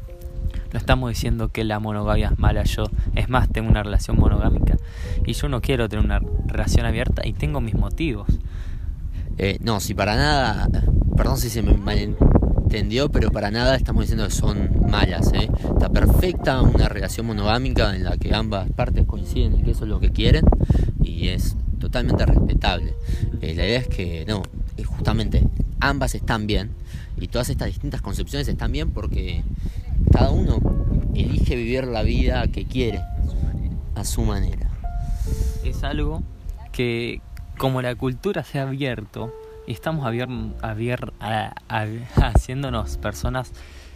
No 0.72 0.78
estamos 0.78 1.10
diciendo 1.10 1.48
que 1.48 1.64
la 1.64 1.78
monogamia 1.78 2.28
es 2.28 2.38
mala. 2.38 2.64
Yo, 2.64 2.84
es 3.14 3.28
más, 3.28 3.48
tengo 3.48 3.70
una 3.70 3.82
relación 3.82 4.18
monogámica 4.18 4.76
y 5.24 5.32
yo 5.32 5.48
no 5.48 5.60
quiero 5.60 5.88
tener 5.88 6.04
una 6.04 6.20
relación 6.46 6.84
abierta 6.84 7.26
y 7.26 7.32
tengo 7.32 7.60
mis 7.60 7.74
motivos. 7.74 8.28
Eh, 9.38 9.58
no, 9.60 9.80
si 9.80 9.94
para 9.94 10.16
nada, 10.16 10.68
perdón 11.16 11.38
si 11.38 11.48
se 11.48 11.62
me 11.62 11.72
pero 13.10 13.30
para 13.30 13.50
nada 13.50 13.76
estamos 13.76 14.02
diciendo 14.02 14.26
que 14.26 14.30
son 14.30 14.90
malas. 14.90 15.32
¿eh? 15.32 15.48
Está 15.72 15.88
perfecta 15.88 16.60
una 16.60 16.88
relación 16.88 17.26
monogámica 17.26 17.96
en 17.96 18.04
la 18.04 18.16
que 18.18 18.34
ambas 18.34 18.70
partes 18.72 19.06
coinciden 19.06 19.54
en 19.54 19.64
que 19.64 19.70
eso 19.70 19.84
es 19.84 19.90
lo 19.90 20.00
que 20.00 20.10
quieren 20.10 20.44
y 21.02 21.28
es 21.28 21.56
totalmente 21.80 22.26
respetable. 22.26 22.94
Eh, 23.40 23.54
la 23.54 23.64
idea 23.64 23.78
es 23.78 23.88
que, 23.88 24.24
no, 24.28 24.42
justamente 24.84 25.44
ambas 25.80 26.14
están 26.14 26.46
bien 26.46 26.70
y 27.18 27.28
todas 27.28 27.48
estas 27.48 27.68
distintas 27.68 28.02
concepciones 28.02 28.46
están 28.48 28.70
bien 28.70 28.90
porque 28.90 29.42
cada 30.12 30.30
uno 30.30 30.60
elige 31.14 31.56
vivir 31.56 31.84
la 31.84 32.02
vida 32.02 32.46
que 32.48 32.66
quiere 32.66 33.00
a 33.94 34.04
su 34.04 34.22
manera. 34.22 34.68
Es 35.64 35.84
algo 35.84 36.22
que, 36.70 37.22
como 37.56 37.80
la 37.80 37.94
cultura 37.94 38.44
se 38.44 38.58
ha 38.58 38.62
abierto 38.62 39.32
y 39.68 39.72
estamos 39.72 40.06
haciéndonos 42.16 42.96
personas 42.96 43.52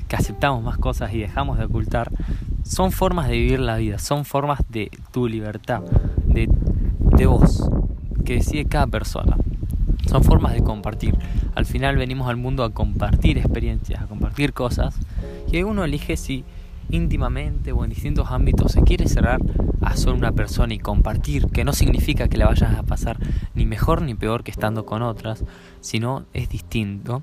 que 0.07 0.17
aceptamos 0.17 0.63
más 0.63 0.77
cosas 0.77 1.15
y 1.15 1.19
dejamos 1.19 1.57
de 1.57 1.65
ocultar, 1.65 2.11
son 2.63 2.93
formas 2.93 3.27
de 3.29 3.39
vivir 3.39 3.59
la 3.59 3.79
vida, 3.79 3.99
son 3.99 4.27
formas 4.27 4.61
de 4.69 4.91
tu 5.13 5.29
libertad, 5.29 5.81
de, 6.27 6.51
de 7.17 7.27
vos, 7.27 7.71
que 8.27 8.35
decide 8.35 8.67
cada 8.67 8.87
persona. 8.87 9.39
Son 10.07 10.23
formas 10.23 10.53
de 10.53 10.63
compartir. 10.63 11.17
Al 11.55 11.65
final 11.65 11.97
venimos 11.97 12.29
al 12.29 12.37
mundo 12.37 12.65
a 12.65 12.71
compartir 12.71 13.39
experiencias, 13.39 14.03
a 14.03 14.07
compartir 14.07 14.53
cosas, 14.53 14.99
y 15.51 15.63
uno 15.63 15.85
elige 15.85 16.19
si 16.19 16.45
íntimamente 16.91 17.73
o 17.73 17.83
en 17.83 17.91
distintos 17.91 18.31
ámbitos 18.31 18.73
se 18.73 18.83
quiere 18.83 19.09
cerrar 19.09 19.41
a 19.83 19.97
solo 19.97 20.17
una 20.17 20.33
persona 20.33 20.75
y 20.75 20.79
compartir, 20.79 21.47
que 21.49 21.65
no 21.65 21.73
significa 21.73 22.29
que 22.29 22.39
la 22.39 22.47
vayas 22.47 22.79
a 22.79 22.83
pasar 22.83 23.19
ni 23.55 23.67
mejor 23.67 24.03
ni 24.03 24.15
peor 24.15 24.45
que 24.45 24.51
estando 24.51 24.87
con 24.87 25.03
otras, 25.03 25.45
sino 25.81 26.25
es 26.33 26.49
distinto. 26.49 27.23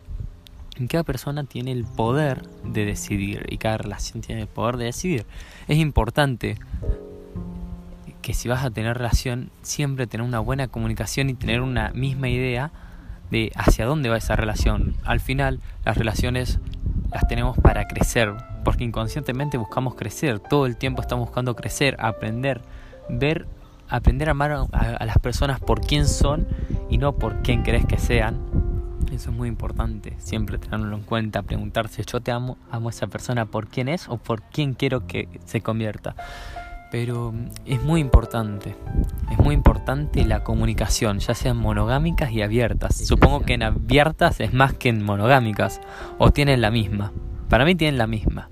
Cada 0.88 1.04
persona 1.04 1.44
tiene 1.44 1.72
el 1.72 1.84
poder 1.84 2.48
de 2.64 2.86
decidir 2.86 3.46
y 3.50 3.58
cada 3.58 3.78
relación 3.78 4.22
tiene 4.22 4.42
el 4.42 4.48
poder 4.48 4.78
de 4.78 4.86
decidir. 4.86 5.26
Es 5.68 5.78
importante 5.78 6.58
que 8.22 8.34
si 8.34 8.48
vas 8.48 8.64
a 8.64 8.72
tener 8.72 8.98
relación, 8.98 9.52
siempre 9.62 10.08
tener 10.08 10.26
una 10.26 10.40
buena 10.40 10.68
comunicación 10.68 11.30
y 11.30 11.34
tener 11.34 11.62
una 11.62 11.92
misma 11.92 12.30
idea 12.30 12.72
de 13.32 13.52
hacia 13.56 13.86
dónde 13.86 14.10
va 14.10 14.18
esa 14.18 14.36
relación. 14.36 14.96
Al 15.04 15.20
final, 15.20 15.60
las 15.86 15.98
relaciones 15.98 16.60
las 17.12 17.28
tenemos 17.28 17.58
para 17.58 17.88
crecer, 17.88 18.36
porque 18.70 18.84
inconscientemente 18.84 19.58
buscamos 19.58 19.96
crecer, 19.96 20.40
todo 20.40 20.68
el 20.68 20.78
tiempo 20.78 21.02
estamos 21.02 21.26
buscando 21.26 21.56
crecer, 21.56 21.98
aprender, 21.98 22.62
ver, 23.10 23.48
aprender 23.88 24.28
a 24.28 24.32
amar 24.34 24.52
a, 24.52 25.06
las 25.06 25.18
personas 25.18 25.60
por 25.60 25.82
quién 25.82 26.06
son 26.08 26.48
y 26.88 27.00
no 27.00 27.14
por 27.14 27.42
quién 27.42 27.64
crees 27.64 27.88
que 27.88 27.98
sean. 27.98 28.38
Eso 29.12 29.32
es 29.32 29.36
muy 29.36 29.50
importante, 29.50 30.14
siempre 30.20 30.60
tenerlo 30.60 30.96
en 30.96 31.02
cuenta, 31.02 31.42
preguntarse, 31.42 32.04
yo 32.04 32.22
te 32.22 32.32
amo, 32.32 32.60
amo 32.70 32.90
a 32.90 32.92
esa 32.92 33.08
persona 33.08 33.48
por 33.48 33.70
quién 33.70 33.90
es 33.90 34.08
o 34.08 34.18
por 34.18 34.44
quién 34.44 34.76
quiero 34.76 35.08
que 35.08 35.28
se 35.46 35.62
convierta. 35.62 36.16
Pero 36.92 37.34
es 37.66 37.82
muy 37.82 38.00
importante, 38.00 38.76
es 39.32 39.40
muy 39.40 39.56
importante 39.56 40.24
la 40.26 40.44
comunicación, 40.44 41.18
ya 41.18 41.34
sean 41.34 41.58
monogámicas 41.58 42.32
y 42.32 42.44
abiertas. 42.44 42.98
Supongo 42.98 43.42
que 43.42 43.56
en 43.56 43.64
abiertas 43.64 44.40
es 44.40 44.54
más 44.54 44.74
que 44.74 44.90
en 44.90 45.04
monogámicas, 45.04 45.82
o 46.20 46.30
tienen 46.30 46.62
la 46.62 46.70
misma. 46.70 47.12
Para 47.50 47.66
mí 47.66 47.74
tienen 47.74 47.98
la 47.98 48.06
misma. 48.06 48.52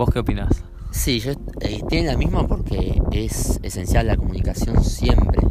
¿Vos 0.00 0.08
qué 0.14 0.20
opinás? 0.20 0.64
Sí, 0.92 1.20
yo, 1.20 1.32
eh, 1.60 1.82
tienen 1.90 2.06
la 2.06 2.16
misma 2.16 2.48
porque 2.48 3.02
es 3.12 3.60
esencial 3.62 4.06
la 4.06 4.16
comunicación 4.16 4.82
siempre. 4.82 5.42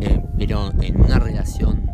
Eh, 0.00 0.20
pero 0.36 0.72
en 0.80 1.00
una 1.00 1.20
relación 1.20 1.88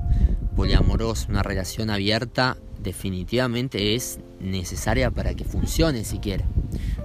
poliamorosa, 0.57 1.27
una 1.29 1.43
relación 1.43 1.91
abierta, 1.91 2.57
definitivamente 2.83 3.95
es 3.95 4.21
necesaria 4.41 5.11
para 5.11 5.35
que 5.35 5.45
funcione 5.45 6.03
siquiera. 6.05 6.47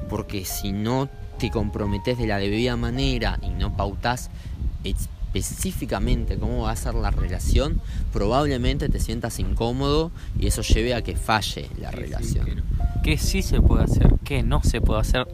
Porque 0.08 0.46
si 0.46 0.72
no 0.72 1.10
te 1.38 1.52
comprometes 1.52 2.18
de 2.18 2.28
la 2.28 2.38
debida 2.38 2.78
manera 2.78 3.40
y 3.42 3.50
no 3.50 3.76
pautas 3.76 4.32
específicamente 5.34 6.38
cómo 6.38 6.64
va 6.64 6.72
a 6.72 6.76
ser 6.76 6.96
la 6.96 7.12
relación, 7.12 7.82
probablemente 8.14 8.90
te 8.90 9.00
sientas 9.00 9.40
incómodo 9.40 10.12
y 10.40 10.48
eso 10.48 10.62
lleve 10.62 10.94
a 10.96 11.02
que 11.02 11.16
falle 11.16 11.70
la 11.80 11.92
relación. 11.92 12.64
¿Qué 13.04 13.18
sí 13.18 13.42
se 13.42 13.62
puede 13.62 13.84
hacer? 13.84 14.16
¿Qué 14.24 14.44
no 14.44 14.64
se 14.64 14.82
puede 14.82 15.02
hacer? 15.02 15.28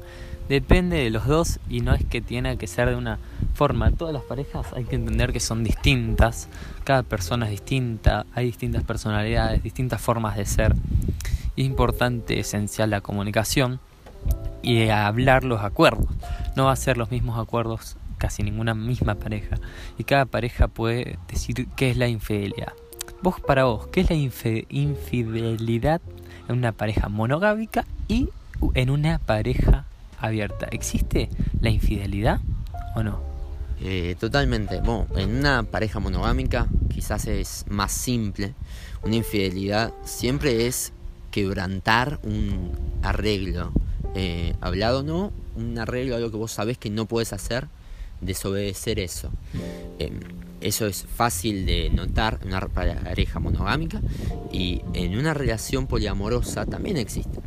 Depende 0.50 0.98
de 0.98 1.10
los 1.10 1.26
dos 1.26 1.60
y 1.70 1.80
no 1.80 1.94
es 1.94 2.04
que 2.04 2.22
tiene 2.22 2.58
que 2.58 2.68
ser 2.68 2.90
de 2.90 2.96
una 2.96 3.18
forma. 3.54 3.92
Todas 3.92 4.14
las 4.14 4.24
parejas 4.24 4.68
hay 4.76 4.84
que 4.84 4.96
entender 4.96 5.32
que 5.32 5.40
son 5.40 5.64
distintas, 5.64 6.50
cada 6.84 7.04
persona 7.04 7.46
es 7.46 7.52
distinta, 7.52 8.26
hay 8.34 8.48
distintas 8.48 8.84
personalidades, 8.84 9.64
distintas 9.64 10.02
formas 10.02 10.36
de 10.36 10.46
ser. 10.46 10.76
Es 11.56 11.66
importante, 11.66 12.40
esencial 12.40 12.90
la 12.90 13.02
comunicación 13.02 13.80
y 14.62 14.90
hablar 14.90 15.44
los 15.44 15.62
acuerdos. 15.62 16.08
No 16.56 16.66
va 16.66 16.72
a 16.72 16.76
ser 16.76 16.98
los 16.98 17.12
mismos 17.12 17.40
acuerdos 17.40 17.98
casi 18.18 18.44
ninguna 18.44 18.74
misma 18.74 19.16
pareja. 19.16 19.58
Y 19.98 20.04
cada 20.04 20.26
pareja 20.26 20.68
puede 20.68 21.18
decir 21.28 21.68
qué 21.76 21.92
es 21.92 21.98
la 21.98 22.08
infidelidad. 22.08 22.74
Vos 23.22 23.40
para 23.40 23.66
vos, 23.66 23.88
¿qué 23.88 24.02
es 24.02 24.10
la 24.10 24.16
infidelidad 24.16 26.02
en 26.48 26.58
una 26.58 26.72
pareja 26.72 27.10
monogámica 27.10 27.86
y 28.08 28.30
en 28.74 28.90
una 28.90 29.20
pareja 29.20 29.86
abierta? 30.20 30.68
¿Existe 30.72 31.30
la 31.62 31.70
infidelidad 31.70 32.40
o 32.96 33.04
no? 33.04 33.20
Eh, 33.82 34.16
totalmente. 34.20 34.80
Bueno, 34.80 35.08
en 35.16 35.38
una 35.38 35.64
pareja 35.64 36.00
monogámica 36.00 36.68
quizás 36.94 37.28
es 37.28 37.66
más 37.68 37.92
simple. 37.92 38.54
Una 39.04 39.16
infidelidad 39.16 39.94
siempre 40.06 40.68
es 40.68 40.94
quebrantar 41.32 42.20
un 42.24 42.72
arreglo 43.02 43.74
eh, 44.16 44.56
hablado 44.62 45.00
o 45.00 45.04
no, 45.04 45.32
una 45.56 45.86
regla, 45.86 46.18
algo 46.18 46.32
que 46.32 46.38
vos 46.38 46.52
sabés 46.52 46.78
que 46.78 46.90
no 46.90 47.06
puedes 47.06 47.34
hacer, 47.34 47.68
desobedecer 48.22 49.00
eso. 49.00 49.30
Em, 50.00 50.20
eso 50.62 50.86
es 50.88 51.06
fácil 51.06 51.66
de 51.66 51.90
notar 51.90 52.40
en 52.42 52.50
una 52.50 52.62
pareja 52.62 53.40
monogámica 53.40 54.02
y 54.52 54.82
en 54.94 55.18
una 55.18 55.34
relación 55.34 55.88
poliamorosa 55.88 56.66
también 56.66 56.98
existe. 56.98 57.40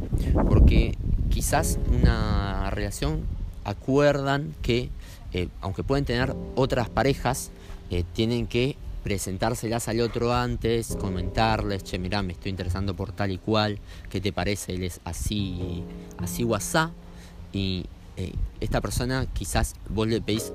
Porque 0.48 0.96
quizás 1.30 1.78
una 1.90 2.70
relación 2.70 3.22
acuerdan 3.64 4.54
que, 4.62 4.90
eh, 5.32 5.48
aunque 5.60 5.82
pueden 5.82 6.04
tener 6.04 6.34
otras 6.54 6.90
parejas, 6.90 7.50
eh, 7.90 8.04
tienen 8.12 8.46
que 8.46 8.76
presentárselas 9.02 9.88
al 9.88 10.00
otro 10.00 10.34
antes, 10.34 10.96
comentarles, 10.96 11.84
che, 11.84 11.98
mirá, 11.98 12.22
me 12.22 12.32
estoy 12.32 12.50
interesando 12.50 12.94
por 12.94 13.12
tal 13.12 13.30
y 13.30 13.38
cual, 13.38 13.78
¿qué 14.10 14.20
te 14.20 14.32
parece? 14.32 14.74
Él 14.74 14.82
es 14.82 15.00
así, 15.04 15.84
así 16.18 16.42
WhatsApp. 16.42 16.90
Y 17.52 17.86
eh, 18.16 18.32
esta 18.60 18.80
persona 18.80 19.26
quizás 19.32 19.74
vos 19.90 20.08
le 20.08 20.22
pedís 20.22 20.52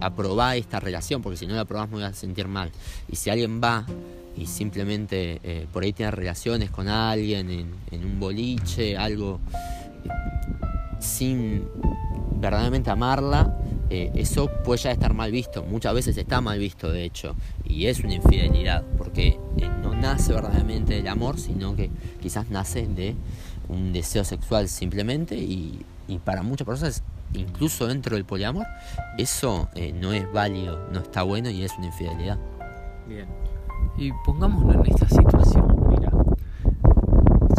aprobar 0.00 0.56
esta 0.56 0.78
relación, 0.78 1.20
porque 1.22 1.36
si 1.36 1.46
no 1.46 1.54
la 1.54 1.62
aprobás 1.62 1.88
me 1.88 1.96
voy 1.96 2.04
a 2.04 2.12
sentir 2.12 2.46
mal. 2.46 2.70
Y 3.10 3.16
si 3.16 3.30
alguien 3.30 3.60
va 3.62 3.84
y 4.36 4.46
simplemente 4.46 5.40
eh, 5.42 5.66
por 5.72 5.82
ahí 5.82 5.92
tiene 5.92 6.10
relaciones 6.12 6.70
con 6.70 6.88
alguien 6.88 7.50
en, 7.90 8.04
un 8.04 8.20
boliche, 8.20 8.96
algo 8.96 9.40
eh, 10.04 10.08
sin 11.00 11.64
verdaderamente 12.40 12.90
amarla, 12.90 13.58
eso 13.90 14.50
puede 14.64 14.80
ya 14.80 14.90
estar 14.90 15.12
mal 15.12 15.30
visto. 15.30 15.64
Muchas 15.64 15.92
veces 15.92 16.16
está 16.16 16.40
mal 16.40 16.58
visto, 16.58 16.90
de 16.90 17.04
hecho, 17.04 17.36
y 17.62 17.88
es 17.88 18.00
una 18.00 18.14
infidelidad, 18.14 18.82
porque 18.96 19.38
no 19.82 19.94
nace 19.94 20.32
verdaderamente 20.32 20.94
del 20.94 21.08
amor, 21.08 21.38
sino 21.38 21.76
que 21.76 21.90
quizás 22.22 22.48
nace 22.48 22.86
de 22.86 23.14
un 23.72 23.92
deseo 23.92 24.24
sexual 24.24 24.68
simplemente 24.68 25.36
y 25.36 25.84
y 26.08 26.18
para 26.18 26.42
muchas 26.42 26.66
personas, 26.66 27.02
incluso 27.32 27.86
dentro 27.86 28.16
del 28.16 28.24
poliamor, 28.24 28.66
eso 29.18 29.68
eh, 29.74 29.92
no 29.92 30.12
es 30.12 30.30
válido, 30.32 30.88
no 30.92 31.00
está 31.00 31.22
bueno 31.22 31.50
y 31.50 31.62
es 31.62 31.72
una 31.78 31.86
infidelidad. 31.86 32.38
Bien. 33.08 33.26
Y 33.96 34.12
pongámonos 34.24 34.74
en 34.74 34.92
esta 34.92 35.08
situación. 35.08 35.84
Mira, 35.88 36.10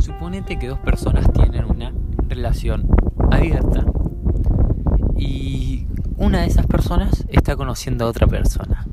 suponete 0.02 0.58
que 0.60 0.67
dos 0.67 0.80
personas 0.80 1.32
tienen 1.34 1.65
una 1.65 1.91
relación 2.28 2.88
abierta 3.32 3.86
y 5.17 5.88
una 6.17 6.41
de 6.41 6.47
esas 6.47 6.65
personas 6.65 7.26
está 7.30 7.56
conociendo 7.56 8.06
a 8.06 8.10
otra 8.10 8.28
persona. 8.28 8.86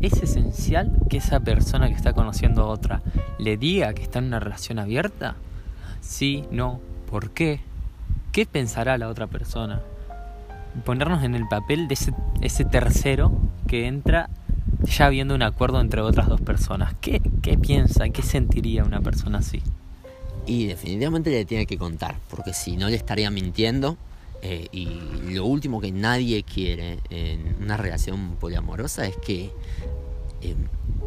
¿Es 0.00 0.22
esencial 0.22 0.92
que 1.08 1.16
esa 1.16 1.40
persona 1.40 1.88
que 1.88 1.94
está 1.94 2.12
conociendo 2.12 2.62
a 2.62 2.66
otra 2.66 3.02
le 3.38 3.56
diga 3.56 3.94
que 3.94 4.02
está 4.02 4.20
en 4.20 4.26
una 4.26 4.38
relación 4.38 4.78
abierta? 4.78 5.36
Sí, 6.00 6.44
no, 6.50 6.80
¿por 7.10 7.30
qué? 7.30 7.60
¿Qué 8.32 8.46
pensará 8.46 8.98
la 8.98 9.08
otra 9.08 9.26
persona? 9.26 9.82
Ponernos 10.84 11.24
en 11.24 11.34
el 11.34 11.46
papel 11.48 11.88
de 11.88 11.96
ese, 12.42 12.64
tercero 12.64 13.32
que 13.66 13.86
entra 13.86 14.30
ya 14.84 15.08
viendo 15.08 15.34
un 15.34 15.42
acuerdo 15.42 15.80
entre 15.80 16.00
otras 16.02 16.28
dos 16.28 16.40
personas. 16.40 16.94
¿Qué, 17.00 17.20
piensa, 17.60 18.08
qué 18.10 18.22
sentiría 18.22 18.84
una 18.84 19.00
persona 19.00 19.38
así? 19.38 19.62
Y 20.46 20.66
definitivamente 20.66 21.30
le 21.30 21.44
tiene 21.44 21.66
que 21.66 21.78
contar, 21.78 22.16
porque 22.30 22.54
si 22.54 22.76
no 22.76 22.88
le 22.88 22.96
estaría 22.96 23.30
mintiendo. 23.30 23.96
Eh, 24.40 24.68
y 24.70 24.88
lo 25.32 25.46
último 25.46 25.80
que 25.80 25.90
nadie 25.90 26.44
quiere 26.44 27.00
en 27.10 27.56
una 27.60 27.76
relación 27.76 28.36
poliamorosa 28.36 29.04
es 29.04 29.16
que, 29.16 29.50
eh, 30.42 30.54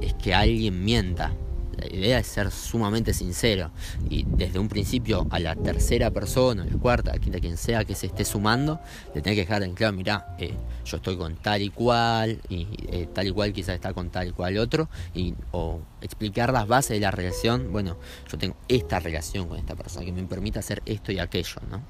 es 0.01 0.13
que 0.15 0.34
alguien 0.34 0.84
mienta. 0.84 1.32
La 1.77 1.88
idea 1.88 2.19
es 2.19 2.27
ser 2.27 2.51
sumamente 2.51 3.13
sincero 3.13 3.71
y 4.10 4.23
desde 4.27 4.60
un 4.60 4.67
principio 4.67 5.27
a 5.29 5.39
la 5.39 5.55
tercera 5.55 6.12
persona, 6.12 6.63
a 6.63 6.65
la 6.65 6.77
cuarta, 6.77 7.12
a 7.13 7.17
quinta, 7.17 7.39
quien 7.39 7.57
sea 7.57 7.86
que 7.86 7.95
se 7.95 8.07
esté 8.07 8.25
sumando, 8.25 8.79
le 9.15 9.21
tiene 9.21 9.36
que 9.36 9.41
dejar 9.41 9.63
en 9.63 9.73
claro, 9.73 9.93
mira, 9.93 10.36
eh, 10.38 10.53
yo 10.86 10.97
estoy 10.97 11.17
con 11.17 11.36
tal 11.36 11.62
y 11.62 11.69
cual, 11.69 12.41
y 12.49 12.67
eh, 12.89 13.07
tal 13.13 13.27
y 13.27 13.31
cual 13.31 13.53
quizás 13.53 13.75
está 13.75 13.93
con 13.93 14.10
tal 14.10 14.29
y 14.29 14.31
cual 14.31 14.57
otro, 14.57 14.89
y, 15.15 15.34
o 15.51 15.79
explicar 16.01 16.51
las 16.51 16.67
bases 16.67 16.91
de 16.91 16.99
la 16.99 17.12
relación, 17.12 17.71
bueno, 17.71 17.97
yo 18.29 18.38
tengo 18.38 18.55
esta 18.67 18.99
relación 18.99 19.47
con 19.47 19.57
esta 19.57 19.75
persona 19.75 20.05
que 20.05 20.12
me 20.12 20.23
permite 20.23 20.60
hacer 20.60 20.81
esto 20.86 21.12
y 21.12 21.19
aquello, 21.19 21.62
¿no? 21.69 21.81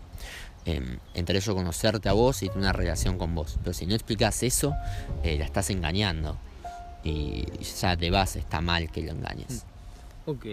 Em, 0.64 1.00
entre 1.16 1.40
ellos 1.40 1.56
conocerte 1.56 2.08
a 2.08 2.14
vos 2.14 2.44
y 2.44 2.48
tener 2.48 2.60
una 2.60 2.74
relación 2.74 3.18
con 3.18 3.34
vos. 3.34 3.58
Pero 3.64 3.74
si 3.74 3.88
no 3.88 3.96
explicas 3.96 4.44
eso, 4.44 4.74
eh, 5.24 5.38
la 5.40 5.46
estás 5.46 5.70
engañando. 5.72 6.38
Y 7.04 7.48
ya 7.82 7.96
de 7.96 8.12
base 8.12 8.40
está 8.40 8.62
mal 8.62 8.92
que 8.92 9.02
lo 9.02 9.12
engañes. 9.12 9.66
Ok. 10.26 10.46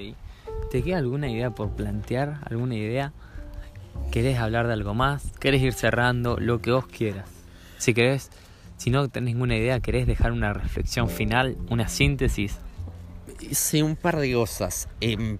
¿Te 0.70 0.82
queda 0.82 0.98
alguna 0.98 1.30
idea 1.30 1.50
por 1.50 1.70
plantear? 1.70 2.40
¿Alguna 2.48 2.74
idea? 2.74 3.12
¿Querés 4.10 4.38
hablar 4.38 4.66
de 4.66 4.72
algo 4.72 4.94
más? 4.94 5.32
¿Querés 5.40 5.62
ir 5.62 5.74
cerrando? 5.74 6.38
Lo 6.38 6.62
que 6.62 6.70
vos 6.70 6.86
quieras. 6.86 7.28
Si 7.76 7.92
querés, 7.92 8.30
si 8.78 8.90
no 8.90 9.08
tenés 9.08 9.34
ninguna 9.34 9.56
idea, 9.56 9.80
¿querés 9.80 10.06
dejar 10.06 10.32
una 10.32 10.54
reflexión 10.54 11.10
final? 11.10 11.58
¿Una 11.68 11.88
síntesis? 11.88 12.56
Sí, 13.52 13.82
un 13.82 13.96
par 13.96 14.18
de 14.18 14.32
cosas. 14.32 14.88
Em, 15.00 15.38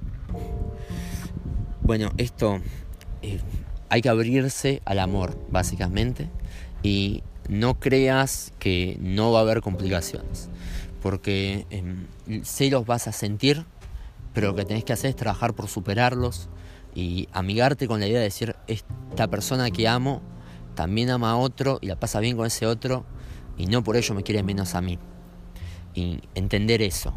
bueno, 1.83 2.11
esto... 2.19 2.61
Eh, 3.23 3.41
hay 3.88 4.03
que 4.03 4.11
abrirse 4.11 4.83
al 4.85 4.99
amor, 4.99 5.38
básicamente. 5.51 6.29
Y 6.83 7.23
no 7.49 7.81
creas 7.81 8.53
que 8.59 8.99
no 9.01 9.33
va 9.33 9.38
a 9.38 9.43
haber 9.43 9.62
complicaciones. 9.62 10.51
Porque 11.01 11.67
eh, 11.71 12.71
los 12.71 12.85
vas 12.85 13.09
a 13.09 13.12
sentir 13.12 13.64
pero 14.38 14.53
lo 14.53 14.55
que 14.55 14.64
tenés 14.64 14.85
que 14.85 14.92
hacer 14.92 15.11
es 15.11 15.16
trabajar 15.16 15.53
por 15.53 15.66
superarlos 15.66 16.48
y 16.94 17.29
amigarte 17.33 17.88
con 17.88 17.98
la 17.98 18.07
idea 18.07 18.18
de 18.18 18.27
decir, 18.27 18.55
esta 18.68 19.27
persona 19.27 19.68
que 19.72 19.88
amo 19.88 20.22
también 20.77 21.11
ama 21.11 21.33
a 21.33 21.37
otro 21.37 21.79
y 21.81 21.88
la 21.88 21.98
pasa 21.98 22.20
bien 22.20 22.37
con 22.37 22.46
ese 22.46 22.64
otro 22.64 23.05
y 23.57 23.66
no 23.66 23.83
por 23.83 23.96
ello 23.96 24.14
me 24.14 24.22
quiere 24.22 24.44
menos 24.44 24.77
a 24.77 24.81
mí. 24.81 24.96
Y 25.92 26.20
entender 26.37 26.83
eso 26.83 27.14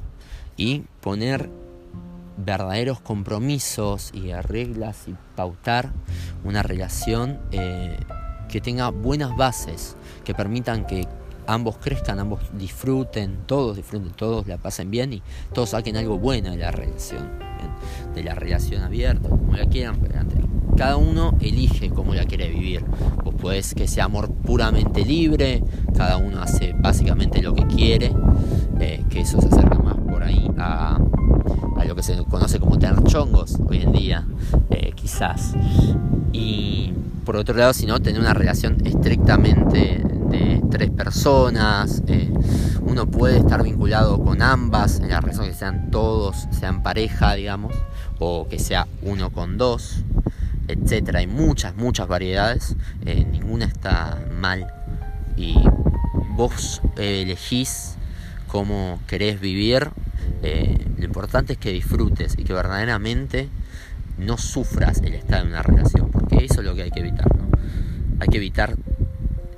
y 0.58 0.86
poner 1.00 1.52
verdaderos 2.38 3.02
compromisos 3.02 4.10
y 4.16 4.34
reglas 4.34 5.08
y 5.08 5.14
pautar 5.36 5.94
una 6.44 6.64
relación 6.64 7.40
eh, 7.52 8.00
que 8.50 8.62
tenga 8.62 8.90
buenas 8.90 9.38
bases, 9.38 9.96
que 10.24 10.34
permitan 10.34 10.88
que 10.88 11.08
ambos 11.52 11.78
crezcan, 11.78 12.20
ambos 12.20 12.40
disfruten, 12.58 13.40
todos 13.46 13.76
disfruten, 13.76 14.12
todos 14.12 14.48
la 14.48 14.58
pasen 14.58 14.90
bien 14.90 15.14
y 15.14 15.22
todos 15.54 15.70
saquen 15.70 15.98
algo 15.98 16.18
bueno 16.18 16.52
de 16.52 16.58
la 16.58 16.72
relación, 16.72 17.30
de 18.16 18.24
la 18.24 18.36
relación 18.36 18.84
abierta, 18.84 19.30
como 19.30 19.56
la 19.56 19.66
quieran, 19.66 20.00
cada 20.78 20.96
uno 20.96 21.36
elige 21.42 21.90
cómo 21.90 22.16
la 22.16 22.26
quiere 22.26 22.50
vivir. 22.50 22.84
Vos 23.24 23.36
podés 23.36 23.76
que 23.76 23.88
sea 23.88 24.06
amor 24.06 24.32
puramente 24.32 25.06
libre, 25.06 25.64
cada 25.96 26.18
uno 26.18 26.42
hace 26.42 26.74
básicamente 26.74 27.42
lo 27.42 27.54
que 27.54 27.68
quiere, 27.68 28.12
eh, 28.80 29.04
que 29.10 29.22
eso 29.22 29.40
se 29.42 29.48
acerca 29.48 29.78
más 29.78 29.96
por 29.98 30.24
ahí 30.24 30.50
a, 30.58 30.98
lo 31.86 31.96
que 31.96 32.04
se 32.04 32.16
conoce 32.24 32.60
como 32.60 32.80
tener 32.80 33.04
chongos 33.04 33.58
hoy 33.68 33.82
en 33.82 33.92
día, 33.92 34.26
eh, 34.70 34.94
quizás. 34.96 35.54
Y 36.32 36.94
por 37.26 37.36
otro 37.36 37.56
lado, 37.56 37.74
si 37.74 37.86
no, 37.86 38.00
tener 38.00 38.22
una 38.22 38.34
relación 38.34 38.78
estrictamente 38.86 40.02
tres 40.70 40.90
personas, 40.90 42.02
eh, 42.08 42.32
uno 42.82 43.06
puede 43.10 43.38
estar 43.38 43.64
vinculado 43.64 44.24
con 44.24 44.42
ambas, 44.42 45.00
en 45.00 45.10
la 45.10 45.22
razón 45.22 45.46
que 45.46 45.54
sean 45.54 45.92
todos, 45.92 46.48
sean 46.52 46.84
pareja, 46.84 47.36
digamos, 47.36 47.76
o 48.20 48.48
que 48.48 48.60
sea 48.60 48.88
uno 49.02 49.30
con 49.30 49.58
dos, 49.58 50.04
etcétera. 50.68 51.20
Hay 51.20 51.28
muchas, 51.28 51.76
muchas 51.76 52.08
variedades, 52.08 52.76
eh, 53.06 53.26
ninguna 53.30 53.66
está 53.66 54.20
mal 54.40 54.68
y 55.36 55.56
vos 56.36 56.82
elegís 56.98 57.96
cómo 58.48 59.00
querés 59.08 59.40
vivir. 59.40 59.90
Eh, 60.44 60.78
lo 60.98 61.06
importante 61.06 61.54
es 61.54 61.60
que 61.60 61.72
disfrutes 61.72 62.36
y 62.38 62.44
que 62.44 62.54
verdaderamente 62.54 63.50
no 64.18 64.38
sufras 64.38 65.02
el 65.02 65.14
estar 65.14 65.42
en 65.42 65.48
una 65.48 65.64
relación, 65.64 66.10
porque 66.12 66.46
eso 66.46 66.62
es 66.62 66.66
lo 66.66 66.76
que 66.76 66.84
hay 66.84 66.92
que 66.92 67.00
evitar. 67.00 67.28
Hay 68.20 68.28
que 68.28 68.38
evitar 68.38 68.76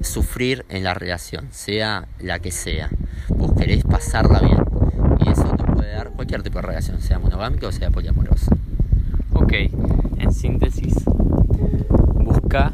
sufrir 0.04 0.66
en 0.70 0.84
la 0.84 0.94
relación, 0.94 1.48
sea 1.52 2.08
la 2.20 2.39
que 2.39 2.52
sea. 2.52 2.89
Vos 3.30 3.54
querés 3.54 3.84
pasarla 3.84 4.39
bien 4.39 4.63
y 5.20 5.30
eso 5.30 5.46
te 5.56 5.63
puede 5.63 5.94
dar 5.94 6.12
cualquier 6.12 6.44
tipo 6.44 6.60
de 6.60 6.68
relación, 6.68 7.02
sea 7.02 7.20
monogámica 7.20 7.68
o 7.68 7.72
sea 7.72 7.89
poliamorosa. 7.89 8.56
Ok, 9.34 9.54
en 10.18 10.32
síntesis, 10.32 10.96
busca 12.16 12.74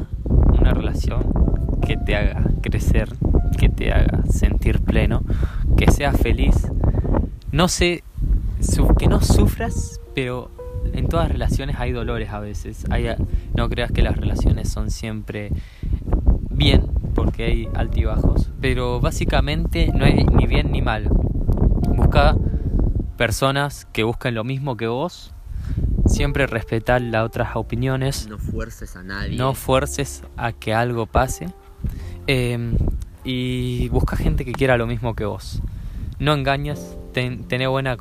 una 0.58 0.74
relación 0.74 1.32
que 1.86 1.96
te 1.96 2.16
haga 2.16 2.42
crecer, 2.60 3.08
que 3.58 3.68
te 3.68 3.92
haga 3.92 4.24
sentir 4.30 4.80
pleno, 4.80 5.22
que 5.76 5.90
seas 5.90 6.16
feliz. 6.16 6.68
No 7.52 7.68
sé, 7.68 8.04
que 8.98 9.08
no 9.08 9.22
sufras, 9.22 9.98
pero 10.14 10.50
en 10.92 11.08
todas 11.08 11.30
relaciones 11.30 11.76
hay 11.78 11.92
dolores 11.92 12.30
a 12.30 12.40
veces. 12.40 12.84
no 13.54 13.68
creas 13.68 13.90
que 13.90 14.02
las 14.02 14.16
relaciones 14.16 14.68
son 14.68 14.90
siempre 14.90 15.50
bien, 16.50 16.86
porque 17.24 17.44
hay 17.44 17.68
altibajos, 17.74 18.50
pero 18.60 19.00
básicamente 19.00 19.90
no 19.94 20.04
hay 20.04 20.24
ni 20.24 20.46
bien 20.46 20.72
ni 20.72 20.80
mal. 20.82 21.08
Busca 21.08 22.36
personas 23.16 23.86
que 23.92 24.04
buscan 24.04 24.34
lo 24.34 24.44
mismo 24.44 24.76
que 24.76 24.86
vos, 24.86 25.32
Siempre 26.06 26.46
respetar 26.48 27.00
las 27.02 27.24
otras 27.24 27.54
opiniones. 27.54 28.26
No 28.28 28.36
fuerces 28.38 28.96
a 28.96 29.02
nadie. 29.04 29.36
No 29.36 29.54
fuerces 29.54 30.24
a 30.36 30.50
que 30.52 30.74
algo 30.74 31.06
pase. 31.06 31.46
Eh, 32.26 32.76
y 33.22 33.88
busca 33.90 34.16
gente 34.16 34.44
que 34.44 34.50
quiera 34.52 34.76
lo 34.76 34.88
mismo 34.88 35.14
que 35.14 35.24
vos. 35.24 35.62
No 36.18 36.32
engañes, 36.32 36.96
ten, 37.12 37.44
tené, 37.44 37.68
buena 37.68 37.96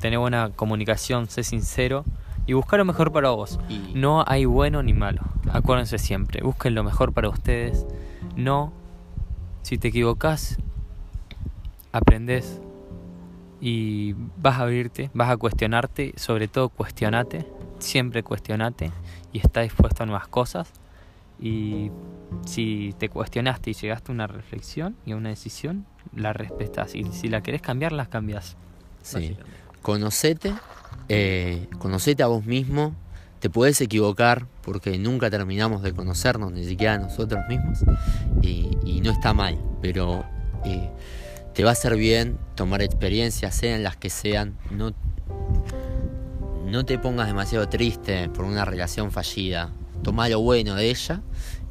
tené 0.00 0.16
buena 0.16 0.50
comunicación, 0.56 1.28
sé 1.28 1.42
sincero 1.44 2.04
y 2.46 2.54
busca 2.54 2.76
lo 2.78 2.84
mejor 2.86 3.12
para 3.12 3.30
vos. 3.30 3.58
Y- 3.68 3.92
No 3.94 4.24
hay 4.26 4.46
bueno 4.46 4.82
ni 4.82 4.94
malo. 4.94 5.20
Claro. 5.42 5.58
Acuérdense 5.58 5.98
siempre, 5.98 6.42
busquen 6.42 6.74
lo 6.74 6.82
mejor 6.82 7.12
para 7.12 7.28
ustedes. 7.28 7.84
No, 8.36 8.72
si 9.62 9.78
te 9.78 9.88
equivocas, 9.88 10.58
aprendes 11.92 12.60
y 13.60 14.14
vas 14.36 14.58
a 14.58 14.62
abrirte, 14.62 15.10
vas 15.12 15.30
a 15.30 15.36
cuestionarte, 15.36 16.14
sobre 16.16 16.48
todo 16.48 16.68
cuestionate, 16.68 17.44
siempre 17.78 18.22
cuestionate 18.22 18.92
y 19.32 19.38
está 19.38 19.60
dispuesto 19.60 20.02
a 20.02 20.06
nuevas 20.06 20.28
cosas. 20.28 20.70
Y 21.38 21.90
si 22.46 22.94
te 22.98 23.08
cuestionaste 23.08 23.70
y 23.70 23.74
llegaste 23.74 24.12
a 24.12 24.14
una 24.14 24.26
reflexión 24.26 24.96
y 25.06 25.12
a 25.12 25.16
una 25.16 25.30
decisión, 25.30 25.86
la 26.14 26.32
respetas. 26.32 26.94
Y 26.94 27.04
si 27.12 27.28
la 27.28 27.42
querés 27.42 27.62
cambiar, 27.62 27.92
las 27.92 28.08
cambias. 28.08 28.56
Sí. 29.02 29.36
Conocete, 29.82 30.52
eh, 31.08 31.66
conocete 31.78 32.22
a 32.22 32.26
vos 32.26 32.44
mismo. 32.44 32.94
Te 33.40 33.48
puedes 33.48 33.80
equivocar 33.80 34.46
porque 34.62 34.98
nunca 34.98 35.30
terminamos 35.30 35.82
de 35.82 35.94
conocernos, 35.94 36.52
ni 36.52 36.64
siquiera 36.64 36.98
nosotros 36.98 37.40
mismos. 37.48 37.78
Y, 38.42 39.00
no 39.02 39.10
está 39.12 39.32
mal, 39.32 39.58
pero 39.80 40.26
eh, 40.62 40.90
te 41.54 41.64
va 41.64 41.70
a 41.70 41.72
hacer 41.72 41.96
bien 41.96 42.36
tomar 42.54 42.82
experiencias, 42.82 43.56
sean 43.56 43.82
las 43.82 43.96
que 43.96 44.10
sean. 44.10 44.58
No, 44.70 44.92
no 46.66 46.84
te 46.84 46.98
pongas 46.98 47.26
demasiado 47.26 47.66
triste 47.66 48.28
por 48.28 48.44
una 48.44 48.66
relación 48.66 49.10
fallida. 49.10 49.72
Toma 50.02 50.28
lo 50.28 50.40
bueno 50.40 50.74
de 50.74 50.90
ella 50.90 51.22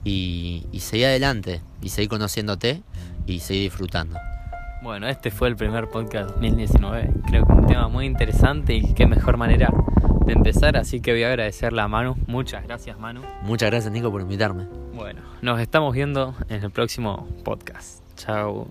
y, 0.03 0.65
y 0.71 0.79
seguí 0.79 1.03
adelante. 1.03 1.61
Y 1.83 1.89
seguí 1.89 2.07
conociéndote 2.07 2.81
y 3.27 3.41
seguí 3.41 3.61
disfrutando. 3.61 4.17
Bueno, 4.81 5.07
este 5.07 5.29
fue 5.29 5.49
el 5.49 5.55
primer 5.55 5.89
podcast 5.89 6.29
2019. 6.31 7.09
Creo 7.27 7.45
que 7.45 7.53
un 7.53 7.65
tema 7.65 7.89
muy 7.89 8.05
interesante 8.05 8.75
y 8.75 8.93
qué 8.93 9.05
mejor 9.05 9.35
manera 9.35 9.73
de 10.25 10.33
empezar. 10.33 10.77
Así 10.77 11.01
que 11.01 11.11
voy 11.11 11.23
a 11.23 11.27
agradecerle 11.27 11.81
a 11.81 11.87
Manu. 11.87 12.15
Muchas 12.27 12.63
gracias, 12.63 12.97
Manu. 12.97 13.21
Muchas 13.41 13.69
gracias, 13.69 13.91
Nico, 13.91 14.09
por 14.09 14.21
invitarme. 14.21 14.67
Bueno, 14.93 15.21
nos 15.41 15.59
estamos 15.59 15.93
viendo 15.93 16.33
en 16.47 16.63
el 16.63 16.71
próximo 16.71 17.27
podcast. 17.43 18.03
Chao. 18.15 18.67